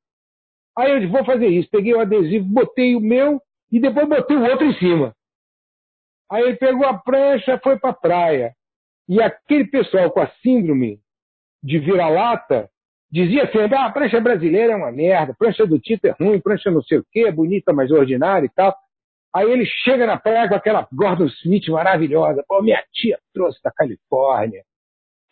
[0.74, 1.68] Aí eu disse, vou fazer isso.
[1.70, 3.38] Peguei o adesivo, botei o meu
[3.70, 5.14] e depois botei o outro em cima.
[6.32, 8.54] Aí ele pegou a prancha, foi para a praia.
[9.06, 11.00] E aquele pessoal com a síndrome
[11.62, 12.70] de vira-lata
[13.12, 16.70] dizia sempre: ah, a prancha brasileira é uma merda, prancha do Tito é ruim, prancha
[16.70, 18.74] não sei o quê, é bonita, mas ordinária e tal.
[19.34, 22.42] Aí ele chega na praia com aquela Gordon Smith maravilhosa.
[22.48, 24.64] Pô, minha tia trouxe da Califórnia.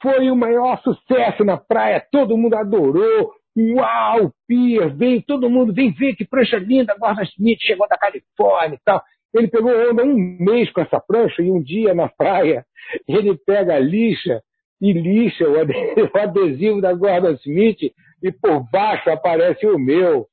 [0.05, 3.33] Foi o maior sucesso na praia, todo mundo adorou.
[3.57, 8.77] Uau, Pier, vem, todo mundo vem ver que prancha linda, Gordon Smith chegou da Califórnia
[8.77, 9.03] e tal.
[9.33, 12.67] Ele pegou onda um mês com essa prancha e um dia na praia
[13.09, 14.43] ele pega a lixa
[14.79, 15.57] e lixa o
[16.21, 17.81] adesivo da Gordon Smith
[18.23, 20.27] e por baixo aparece o meu.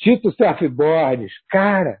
[0.00, 1.32] Tito Surfboards.
[1.48, 1.98] Cara,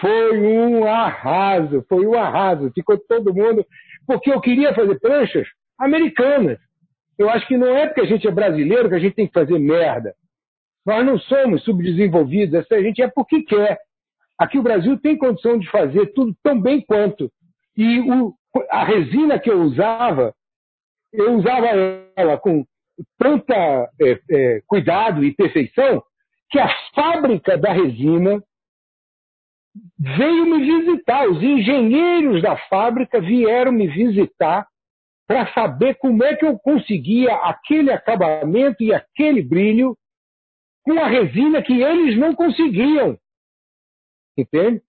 [0.00, 2.72] foi um arraso, foi um arraso.
[2.74, 3.64] Ficou todo mundo.
[4.06, 5.46] Porque eu queria fazer pranchas
[5.78, 6.58] americanas.
[7.18, 9.32] Eu acho que não é porque a gente é brasileiro que a gente tem que
[9.32, 10.14] fazer merda.
[10.84, 13.78] Nós não somos subdesenvolvidos, essa gente é porque quer.
[14.38, 17.30] Aqui o Brasil tem condição de fazer tudo tão bem quanto.
[17.76, 18.34] E o,
[18.70, 20.34] a resina que eu usava,
[21.12, 21.66] eu usava
[22.16, 22.64] ela com
[23.18, 23.54] tanta
[24.00, 26.02] é, é, cuidado e perfeição
[26.50, 28.42] que a fábrica da resina
[29.98, 31.28] veio me visitar.
[31.28, 34.66] Os engenheiros da fábrica vieram me visitar
[35.26, 39.96] para saber como é que eu conseguia aquele acabamento e aquele brilho
[40.82, 43.16] com a resina que eles não conseguiam.
[44.36, 44.82] Entende?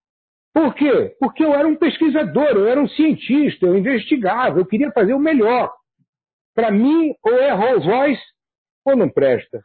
[0.54, 1.16] Por quê?
[1.20, 5.20] Porque eu era um pesquisador, eu era um cientista, eu investigava, eu queria fazer o
[5.20, 5.74] melhor.
[6.54, 8.24] Para mim, ou é Rolls Royce
[8.86, 9.64] ou não presta.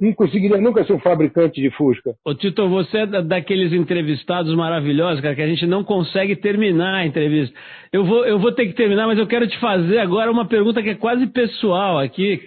[0.00, 2.14] Não conseguiria nunca ser um fabricante de Fusca.
[2.24, 7.06] Ô Tito, você é daqueles entrevistados maravilhosos, cara, que a gente não consegue terminar a
[7.06, 7.56] entrevista.
[7.90, 10.82] Eu vou, eu vou ter que terminar, mas eu quero te fazer agora uma pergunta
[10.82, 12.42] que é quase pessoal aqui,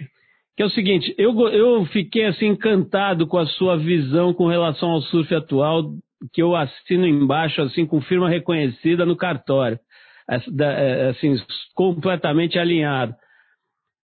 [0.56, 4.90] que é o seguinte, eu, eu fiquei assim encantado com a sua visão com relação
[4.90, 5.90] ao surf atual,
[6.32, 9.78] que eu assino embaixo, assim, com firma reconhecida no cartório.
[10.30, 11.36] É, assim,
[11.74, 13.14] completamente alinhado.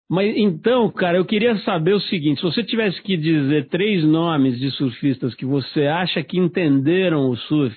[0.09, 4.59] Mas então, cara, eu queria saber o seguinte: se você tivesse que dizer três nomes
[4.59, 7.77] de surfistas que você acha que entenderam o surf,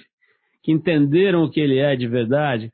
[0.64, 2.72] que entenderam o que ele é de verdade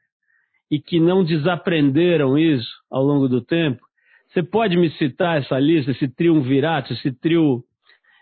[0.70, 3.82] e que não desaprenderam isso ao longo do tempo,
[4.30, 7.64] você pode me citar essa lista, esse triunvirato, esse trio,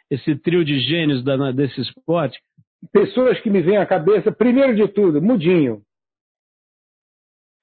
[0.10, 2.40] esse trio de gênios da, desse esporte?
[2.94, 5.82] Pessoas que me vêm à cabeça, primeiro de tudo, Mudinho.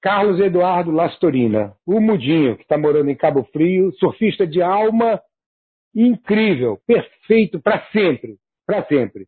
[0.03, 5.21] Carlos Eduardo Lastorina, o Mudinho, que está morando em Cabo Frio, surfista de alma
[5.95, 8.35] incrível, perfeito para sempre,
[8.67, 9.25] para sempre.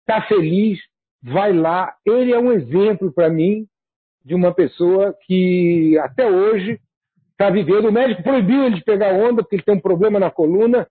[0.00, 0.78] está feliz,
[1.22, 1.94] vai lá.
[2.04, 3.66] Ele é um exemplo para mim
[4.24, 6.80] de uma pessoa que até hoje
[7.30, 7.88] está vivendo.
[7.88, 10.86] O médico proibiu ele de pegar onda porque ele tem um problema na coluna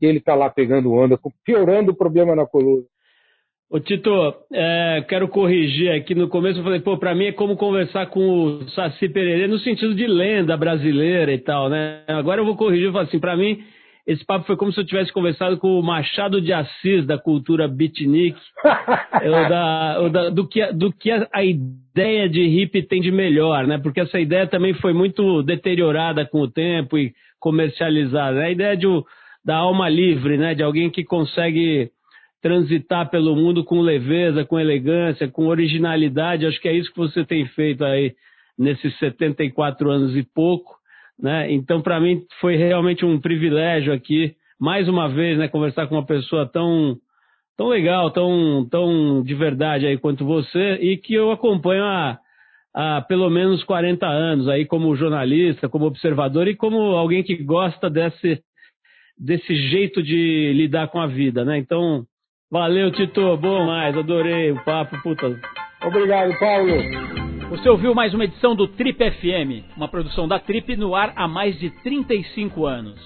[0.00, 2.84] e ele está lá pegando onda, piorando o problema na coluna.
[3.68, 4.10] Ô Tito,
[4.52, 6.14] é, quero corrigir aqui.
[6.14, 9.58] No começo eu falei, pô, para mim é como conversar com o Saci Pererê no
[9.60, 12.02] sentido de lenda brasileira e tal, né?
[12.08, 13.62] Agora eu vou corrigir e falar assim, para mim
[14.10, 17.68] esse papo foi como se eu tivesse conversado com o Machado de Assis da cultura
[17.68, 18.36] beatnik,
[19.48, 23.78] da, da, do, que, do que a, a, ideia de hip tem de melhor, né?
[23.78, 28.40] Porque essa ideia também foi muito deteriorada com o tempo e comercializada.
[28.40, 28.86] A ideia de,
[29.44, 30.56] da alma livre, né?
[30.56, 31.92] De alguém que consegue
[32.42, 36.46] transitar pelo mundo com leveza, com elegância, com originalidade.
[36.46, 38.16] Acho que é isso que você tem feito aí
[38.58, 40.79] nesses 74 anos e pouco.
[41.22, 41.52] Né?
[41.52, 46.06] Então, para mim, foi realmente um privilégio aqui, mais uma vez, né, conversar com uma
[46.06, 46.96] pessoa tão,
[47.56, 52.18] tão legal, tão, tão de verdade aí quanto você, e que eu acompanho há,
[52.74, 57.90] há pelo menos 40 anos aí como jornalista, como observador e como alguém que gosta
[57.90, 58.42] desse,
[59.18, 61.58] desse jeito de lidar com a vida, né?
[61.58, 62.04] Então,
[62.50, 65.38] valeu, Tito, bom mais, adorei o papo, puta.
[65.82, 67.29] Obrigado, Paulo.
[67.50, 71.26] Você ouviu mais uma edição do Trip FM, uma produção da Trip no ar há
[71.26, 72.96] mais de 35 anos.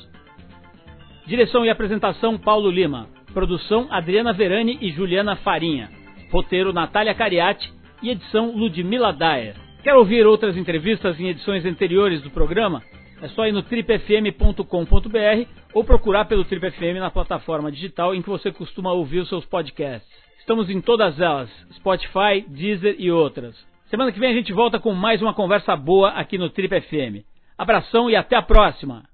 [1.26, 3.08] Direção e apresentação Paulo Lima.
[3.32, 5.88] Produção Adriana Verani e Juliana Farinha.
[6.30, 7.72] Roteiro Natália Cariati
[8.02, 9.56] e edição Ludmila Daer.
[9.82, 12.82] Quer ouvir outras entrevistas em edições anteriores do programa?
[13.22, 18.28] É só ir no tripfm.com.br ou procurar pelo Trip FM na plataforma digital em que
[18.28, 20.12] você costuma ouvir os seus podcasts.
[20.38, 23.72] Estamos em todas elas: Spotify, Deezer e outras.
[23.94, 27.24] Semana que vem a gente volta com mais uma conversa boa aqui no Trip FM.
[27.56, 29.04] Abração e até a próxima!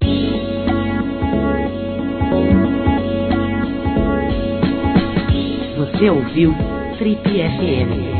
[5.77, 6.55] Você ouviu
[6.97, 8.20] Trip FM.